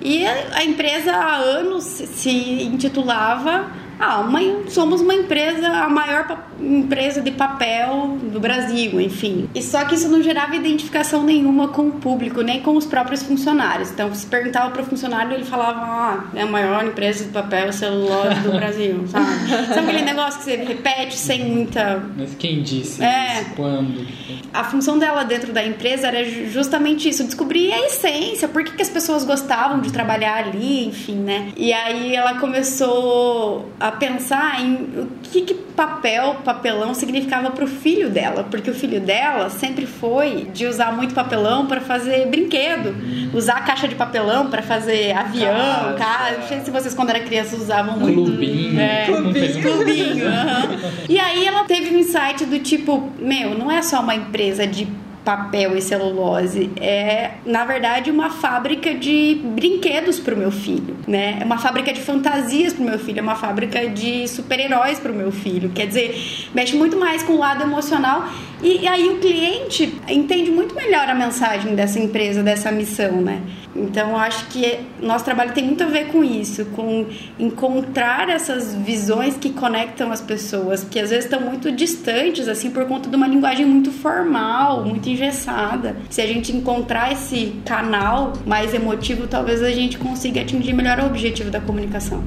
E 0.00 0.24
a 0.26 0.64
empresa 0.64 1.12
há 1.12 1.36
anos 1.36 1.84
se 1.84 2.30
intitulava 2.62 3.70
ah, 3.98 4.20
uma, 4.20 4.40
somos 4.68 5.00
uma 5.00 5.14
empresa, 5.14 5.68
a 5.68 5.88
maior 5.88 6.46
empresa 6.60 7.20
de 7.20 7.30
papel 7.30 8.18
do 8.22 8.38
Brasil, 8.40 9.00
enfim. 9.00 9.48
E 9.54 9.62
só 9.62 9.84
que 9.84 9.94
isso 9.94 10.08
não 10.08 10.22
gerava 10.22 10.54
identificação 10.54 11.22
nenhuma 11.22 11.68
com 11.68 11.88
o 11.88 11.92
público, 11.92 12.42
nem 12.42 12.60
com 12.60 12.76
os 12.76 12.86
próprios 12.86 13.22
funcionários. 13.22 13.90
Então, 13.90 14.14
se 14.14 14.26
perguntava 14.26 14.70
para 14.70 14.82
o 14.82 14.84
funcionário, 14.84 15.32
ele 15.32 15.44
falava, 15.44 15.80
ah, 15.80 16.24
é 16.34 16.42
a 16.42 16.46
maior 16.46 16.84
empresa 16.84 17.24
de 17.24 17.30
papel 17.30 17.72
celulose 17.72 18.40
do 18.40 18.52
Brasil, 18.52 19.04
sabe? 19.08 19.26
Sabe 19.68 19.90
aquele 19.90 20.02
negócio 20.02 20.38
que 20.38 20.44
você 20.44 20.56
repete 20.56 21.16
sem 21.16 21.44
muita... 21.44 22.02
Mas 22.16 22.34
quem 22.34 22.62
disse 22.62 23.02
é. 23.02 23.40
isso? 23.40 23.50
Quando? 23.56 24.06
A 24.52 24.64
função 24.64 24.98
dela 24.98 25.24
dentro 25.24 25.52
da 25.52 25.64
empresa 25.64 26.08
era 26.08 26.24
justamente 26.48 27.08
isso, 27.08 27.24
descobrir 27.24 27.72
a 27.72 27.86
essência, 27.86 28.48
por 28.48 28.64
que, 28.64 28.72
que 28.72 28.82
as 28.82 28.88
pessoas 28.88 29.24
gostavam 29.24 29.80
de 29.80 29.92
trabalhar 29.92 30.46
ali, 30.46 30.86
enfim, 30.86 31.16
né? 31.16 31.52
E 31.56 31.72
aí 31.72 32.14
ela 32.14 32.38
começou 32.38 33.70
a 33.78 33.85
pensar 33.92 34.60
em 34.60 34.74
o 34.74 35.08
que, 35.22 35.42
que 35.42 35.54
papel, 35.54 36.36
papelão 36.44 36.94
significava 36.94 37.50
para 37.50 37.64
o 37.64 37.68
filho 37.68 38.08
dela, 38.08 38.44
porque 38.44 38.70
o 38.70 38.74
filho 38.74 39.00
dela 39.00 39.50
sempre 39.50 39.86
foi 39.86 40.48
de 40.52 40.66
usar 40.66 40.92
muito 40.92 41.14
papelão 41.14 41.66
para 41.66 41.80
fazer 41.80 42.26
brinquedo, 42.26 42.94
usar 43.34 43.64
caixa 43.64 43.86
de 43.86 43.94
papelão 43.94 44.48
para 44.48 44.62
fazer 44.62 45.12
avião, 45.12 45.94
casa. 45.98 46.38
Não 46.38 46.48
sei 46.48 46.60
se 46.60 46.70
vocês 46.70 46.94
quando 46.94 47.10
era 47.10 47.20
criança 47.20 47.56
usavam 47.56 47.98
muito. 47.98 48.24
Clubinho. 48.24 48.80
É, 48.80 49.04
clubinho. 49.06 49.62
clubinho 49.62 50.26
uhum. 50.26 51.06
E 51.08 51.18
aí 51.18 51.46
ela 51.46 51.64
teve 51.64 51.94
um 51.94 51.98
insight 51.98 52.44
do 52.46 52.58
tipo, 52.58 53.12
meu, 53.18 53.56
não 53.56 53.70
é 53.70 53.82
só 53.82 54.00
uma 54.00 54.14
empresa 54.14 54.66
de 54.66 54.88
papel 55.26 55.76
e 55.76 55.82
celulose. 55.82 56.70
É, 56.76 57.32
na 57.44 57.64
verdade, 57.64 58.12
uma 58.12 58.30
fábrica 58.30 58.94
de 58.94 59.40
brinquedos 59.42 60.20
para 60.20 60.32
o 60.32 60.38
meu 60.38 60.52
filho, 60.52 60.96
né? 61.04 61.38
É 61.40 61.44
uma 61.44 61.58
fábrica 61.58 61.92
de 61.92 62.00
fantasias 62.00 62.72
para 62.72 62.82
o 62.82 62.86
meu 62.86 62.98
filho, 63.00 63.18
é 63.18 63.22
uma 63.22 63.34
fábrica 63.34 63.88
de 63.88 64.28
super-heróis 64.28 65.00
para 65.00 65.10
o 65.10 65.14
meu 65.14 65.32
filho. 65.32 65.70
Quer 65.70 65.88
dizer, 65.88 66.48
mexe 66.54 66.76
muito 66.76 66.96
mais 66.96 67.24
com 67.24 67.32
o 67.32 67.38
lado 67.38 67.60
emocional 67.64 68.28
e, 68.62 68.82
e 68.82 68.88
aí 68.88 69.08
o 69.08 69.18
cliente 69.18 70.00
entende 70.08 70.50
muito 70.50 70.74
melhor 70.74 71.08
a 71.08 71.14
mensagem 71.14 71.74
dessa 71.74 71.98
empresa, 71.98 72.42
dessa 72.42 72.72
missão, 72.72 73.20
né? 73.20 73.42
Então, 73.74 74.16
acho 74.16 74.46
que 74.46 74.78
nosso 75.02 75.24
trabalho 75.24 75.52
tem 75.52 75.64
muito 75.64 75.82
a 75.82 75.86
ver 75.86 76.06
com 76.06 76.24
isso, 76.24 76.64
com 76.66 77.06
encontrar 77.38 78.30
essas 78.30 78.74
visões 78.74 79.36
que 79.36 79.50
conectam 79.50 80.10
as 80.10 80.20
pessoas, 80.20 80.82
que 80.82 80.98
às 80.98 81.10
vezes 81.10 81.26
estão 81.26 81.40
muito 81.40 81.70
distantes, 81.70 82.48
assim, 82.48 82.70
por 82.70 82.86
conta 82.86 83.10
de 83.10 83.16
uma 83.16 83.26
linguagem 83.26 83.66
muito 83.66 83.92
formal, 83.92 84.84
muito 84.84 85.06
engessada. 85.08 85.96
Se 86.08 86.22
a 86.22 86.26
gente 86.26 86.56
encontrar 86.56 87.12
esse 87.12 87.56
canal 87.66 88.32
mais 88.46 88.72
emotivo, 88.72 89.26
talvez 89.26 89.62
a 89.62 89.70
gente 89.70 89.98
consiga 89.98 90.40
atingir 90.40 90.72
melhor 90.72 90.98
o 91.00 91.06
objetivo 91.06 91.50
da 91.50 91.60
comunicação. 91.60 92.24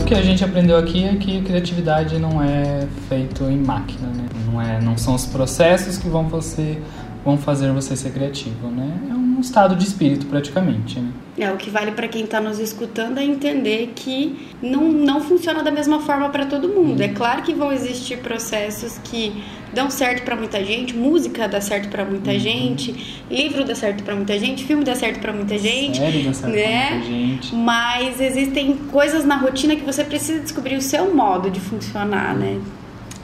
O 0.00 0.04
que 0.04 0.14
a 0.14 0.22
gente 0.22 0.44
aprendeu 0.44 0.78
aqui 0.78 1.04
é 1.04 1.16
que 1.16 1.42
criatividade 1.42 2.16
não 2.20 2.40
é 2.40 2.86
feito 3.08 3.42
em 3.44 3.58
máquina, 3.58 4.06
né? 4.06 4.25
Não, 4.56 4.62
é, 4.62 4.80
não 4.80 4.96
são 4.96 5.14
os 5.14 5.26
processos 5.26 5.98
que 5.98 6.08
vão, 6.08 6.28
você, 6.28 6.78
vão 7.24 7.36
fazer 7.36 7.70
você 7.72 7.94
ser 7.94 8.10
criativo, 8.10 8.68
né? 8.68 8.90
É 9.10 9.14
um 9.14 9.40
estado 9.40 9.76
de 9.76 9.84
espírito 9.84 10.26
praticamente, 10.26 10.98
né? 10.98 11.10
É, 11.38 11.52
o 11.52 11.58
que 11.58 11.68
vale 11.68 11.92
para 11.92 12.08
quem 12.08 12.24
está 12.24 12.40
nos 12.40 12.58
escutando 12.58 13.18
é 13.18 13.24
entender 13.24 13.92
que 13.94 14.48
não, 14.62 14.90
não 14.90 15.20
funciona 15.20 15.62
da 15.62 15.70
mesma 15.70 16.00
forma 16.00 16.30
para 16.30 16.46
todo 16.46 16.68
mundo. 16.68 17.02
É 17.02 17.08
claro 17.08 17.42
que 17.42 17.52
vão 17.52 17.70
existir 17.70 18.18
processos 18.18 18.98
que 19.04 19.44
dão 19.74 19.90
certo 19.90 20.24
para 20.24 20.34
muita 20.34 20.64
gente, 20.64 20.96
música 20.96 21.46
dá 21.46 21.60
certo 21.60 21.90
para 21.90 22.06
muita 22.06 22.30
uhum. 22.30 22.38
gente, 22.38 23.22
livro 23.30 23.62
dá 23.64 23.74
certo 23.74 24.02
para 24.02 24.16
muita 24.16 24.38
gente, 24.38 24.64
filme 24.64 24.82
dá 24.82 24.94
certo 24.94 25.20
para 25.20 25.34
muita 25.34 25.58
gente, 25.58 25.98
Série 25.98 26.22
dá 26.22 26.32
certo 26.32 26.54
né? 26.54 26.90
muita 26.92 27.06
gente. 27.06 27.54
Mas 27.54 28.18
existem 28.18 28.74
coisas 28.90 29.26
na 29.26 29.36
rotina 29.36 29.76
que 29.76 29.84
você 29.84 30.02
precisa 30.02 30.40
descobrir 30.40 30.76
o 30.76 30.82
seu 30.82 31.14
modo 31.14 31.50
de 31.50 31.60
funcionar, 31.60 32.34
né? 32.34 32.58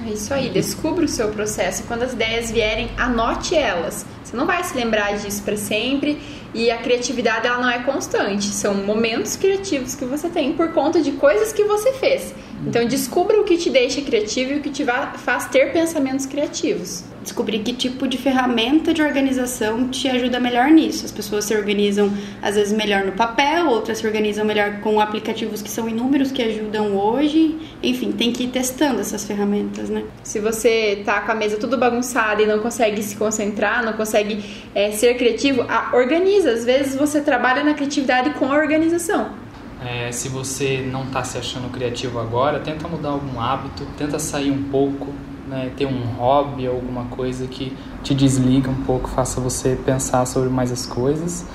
É 0.04 0.10
isso 0.10 0.34
aí, 0.34 0.50
descubra 0.50 1.04
o 1.04 1.08
seu 1.08 1.28
processo. 1.28 1.84
Quando 1.84 2.02
as 2.02 2.12
ideias 2.12 2.50
vierem, 2.50 2.90
anote 2.96 3.54
elas. 3.54 4.04
Você 4.24 4.36
não 4.36 4.46
vai 4.46 4.64
se 4.64 4.74
lembrar 4.74 5.16
disso 5.16 5.42
para 5.42 5.56
sempre 5.56 6.20
e 6.52 6.70
a 6.70 6.78
criatividade 6.78 7.46
ela 7.46 7.58
não 7.58 7.70
é 7.70 7.78
constante. 7.80 8.46
São 8.46 8.74
momentos 8.74 9.36
criativos 9.36 9.94
que 9.94 10.04
você 10.04 10.28
tem 10.28 10.54
por 10.54 10.72
conta 10.72 11.00
de 11.00 11.12
coisas 11.12 11.52
que 11.52 11.64
você 11.64 11.92
fez. 11.92 12.34
Então 12.66 12.86
descubra 12.86 13.40
o 13.40 13.44
que 13.44 13.56
te 13.56 13.68
deixa 13.70 14.00
criativo 14.02 14.52
e 14.52 14.56
o 14.56 14.60
que 14.60 14.70
te 14.70 14.84
faz 15.18 15.46
ter 15.48 15.72
pensamentos 15.72 16.26
criativos. 16.26 17.04
Descobrir 17.22 17.60
que 17.60 17.72
tipo 17.72 18.08
de 18.08 18.18
ferramenta 18.18 18.92
de 18.92 19.00
organização 19.00 19.88
te 19.88 20.08
ajuda 20.08 20.40
melhor 20.40 20.70
nisso. 20.70 21.04
As 21.04 21.12
pessoas 21.12 21.44
se 21.44 21.54
organizam 21.54 22.12
às 22.40 22.56
vezes 22.56 22.72
melhor 22.72 23.04
no 23.04 23.12
papel, 23.12 23.68
outras 23.68 23.98
se 23.98 24.06
organizam 24.06 24.44
melhor 24.44 24.80
com 24.80 25.00
aplicativos 25.00 25.62
que 25.62 25.70
são 25.70 25.88
inúmeros 25.88 26.32
que 26.32 26.42
ajudam 26.42 26.96
hoje. 26.96 27.58
Enfim, 27.82 28.10
tem 28.10 28.32
que 28.32 28.44
ir 28.44 28.48
testando 28.48 29.00
essas 29.00 29.24
ferramentas, 29.24 29.88
né? 29.88 30.04
Se 30.22 30.40
você 30.40 31.02
tá 31.04 31.20
com 31.20 31.32
a 31.32 31.34
mesa 31.34 31.56
tudo 31.58 31.78
bagunçada 31.78 32.42
e 32.42 32.46
não 32.46 32.58
consegue 32.58 33.02
se 33.02 33.16
concentrar, 33.16 33.84
não 33.84 33.92
consegue 33.92 34.44
é, 34.74 34.90
ser 34.92 35.16
criativo, 35.16 35.64
organiza. 35.92 36.52
Às 36.52 36.64
vezes 36.64 36.96
você 36.96 37.20
trabalha 37.20 37.62
na 37.62 37.74
criatividade 37.74 38.30
com 38.30 38.52
a 38.52 38.56
organização. 38.56 39.41
É, 39.84 40.12
se 40.12 40.28
você 40.28 40.86
não 40.90 41.04
está 41.04 41.24
se 41.24 41.38
achando 41.38 41.70
criativo 41.70 42.20
agora, 42.20 42.60
tenta 42.60 42.86
mudar 42.86 43.10
algum 43.10 43.40
hábito, 43.40 43.84
tenta 43.96 44.18
sair 44.18 44.50
um 44.50 44.64
pouco, 44.64 45.08
né, 45.48 45.70
ter 45.76 45.86
um 45.86 46.04
hobby, 46.18 46.66
alguma 46.66 47.04
coisa 47.04 47.46
que 47.46 47.76
te 48.02 48.14
desliga 48.14 48.70
um 48.70 48.82
pouco, 48.84 49.08
faça 49.08 49.40
você 49.40 49.76
pensar 49.84 50.24
sobre 50.26 50.48
mais 50.48 50.70
as 50.70 50.86
coisas. 50.86 51.46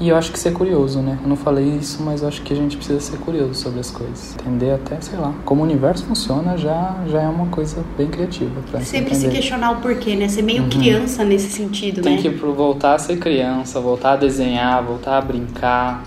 E 0.00 0.08
eu 0.08 0.16
acho 0.16 0.32
que 0.32 0.38
ser 0.38 0.52
curioso, 0.52 1.00
né? 1.00 1.16
Eu 1.22 1.28
não 1.28 1.36
falei 1.36 1.76
isso, 1.76 2.02
mas 2.02 2.22
eu 2.22 2.28
acho 2.28 2.42
que 2.42 2.52
a 2.52 2.56
gente 2.56 2.76
precisa 2.76 2.98
ser 2.98 3.18
curioso 3.18 3.54
sobre 3.54 3.78
as 3.78 3.88
coisas. 3.88 4.34
Entender 4.34 4.72
até, 4.72 5.00
sei 5.00 5.16
lá, 5.16 5.32
como 5.44 5.60
o 5.60 5.64
universo 5.64 6.04
funciona 6.04 6.56
já, 6.56 6.96
já 7.06 7.22
é 7.22 7.28
uma 7.28 7.46
coisa 7.46 7.84
bem 7.96 8.08
criativa. 8.08 8.62
Pra 8.68 8.80
Sempre 8.80 9.14
se 9.14 9.28
questionar 9.28 9.70
o 9.70 9.76
porquê, 9.76 10.16
né? 10.16 10.26
Ser 10.28 10.42
meio 10.42 10.64
uhum. 10.64 10.70
criança 10.70 11.22
nesse 11.24 11.50
sentido, 11.50 12.02
Tem 12.02 12.16
né? 12.16 12.22
Tem 12.22 12.32
que 12.32 12.36
voltar 12.36 12.94
a 12.94 12.98
ser 12.98 13.16
criança, 13.18 13.80
voltar 13.80 14.14
a 14.14 14.16
desenhar, 14.16 14.82
voltar 14.82 15.18
a 15.18 15.20
brincar, 15.20 16.02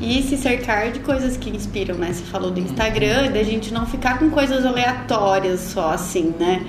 e 0.00 0.22
se 0.22 0.36
cercar 0.36 0.90
de 0.90 1.00
coisas 1.00 1.36
que 1.36 1.50
inspiram, 1.50 1.94
né? 1.96 2.12
Você 2.12 2.24
falou 2.24 2.50
do 2.50 2.60
Instagram, 2.60 3.30
da 3.30 3.42
gente 3.42 3.72
não 3.72 3.86
ficar 3.86 4.18
com 4.18 4.30
coisas 4.30 4.64
aleatórias 4.64 5.60
só 5.60 5.92
assim, 5.92 6.34
né? 6.38 6.66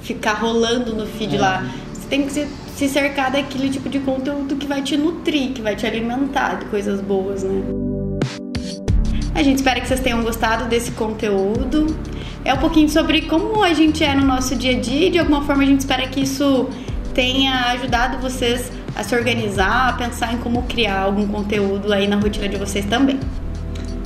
Ficar 0.00 0.34
rolando 0.34 0.94
no 0.94 1.06
feed 1.06 1.36
é. 1.36 1.40
lá. 1.40 1.66
Você 1.92 2.08
tem 2.08 2.26
que 2.26 2.48
se 2.76 2.88
cercar 2.88 3.30
daquele 3.30 3.68
tipo 3.68 3.88
de 3.88 4.00
conteúdo 4.00 4.56
que 4.56 4.66
vai 4.66 4.82
te 4.82 4.96
nutrir, 4.96 5.52
que 5.52 5.62
vai 5.62 5.76
te 5.76 5.86
alimentar 5.86 6.56
de 6.56 6.64
coisas 6.66 7.00
boas, 7.00 7.42
né? 7.42 7.62
A 9.34 9.42
gente 9.42 9.56
espera 9.56 9.80
que 9.80 9.86
vocês 9.86 10.00
tenham 10.00 10.22
gostado 10.22 10.66
desse 10.66 10.90
conteúdo. 10.92 11.96
É 12.44 12.52
um 12.52 12.58
pouquinho 12.58 12.88
sobre 12.88 13.22
como 13.22 13.62
a 13.62 13.72
gente 13.72 14.02
é 14.02 14.14
no 14.14 14.24
nosso 14.24 14.56
dia 14.56 14.76
a 14.76 14.80
dia 14.80 15.06
e 15.06 15.10
de 15.10 15.18
alguma 15.18 15.42
forma 15.42 15.62
a 15.62 15.66
gente 15.66 15.80
espera 15.80 16.06
que 16.08 16.20
isso 16.20 16.68
tenha 17.14 17.66
ajudado 17.72 18.18
vocês 18.18 18.70
a 18.81 18.81
se 19.02 19.14
organizar, 19.14 19.88
a 19.88 19.92
pensar 19.94 20.34
em 20.34 20.38
como 20.38 20.62
criar 20.62 21.00
algum 21.00 21.26
conteúdo 21.26 21.92
aí 21.92 22.06
na 22.06 22.16
rotina 22.16 22.48
de 22.48 22.56
vocês 22.56 22.84
também. 22.86 23.18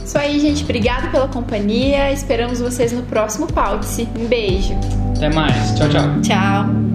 Isso 0.05 0.17
aí, 0.17 0.39
gente. 0.39 0.63
Obrigado 0.63 1.11
pela 1.11 1.27
companhia. 1.27 2.13
Esperamos 2.13 2.61
vocês 2.61 2.93
no 2.93 3.03
próximo 3.03 3.49
Pautice. 3.53 4.09
Um 4.17 4.27
beijo. 4.27 4.75
Até 5.17 5.29
mais. 5.29 5.75
Tchau, 5.75 5.89
tchau. 5.89 6.21
Tchau. 6.23 6.86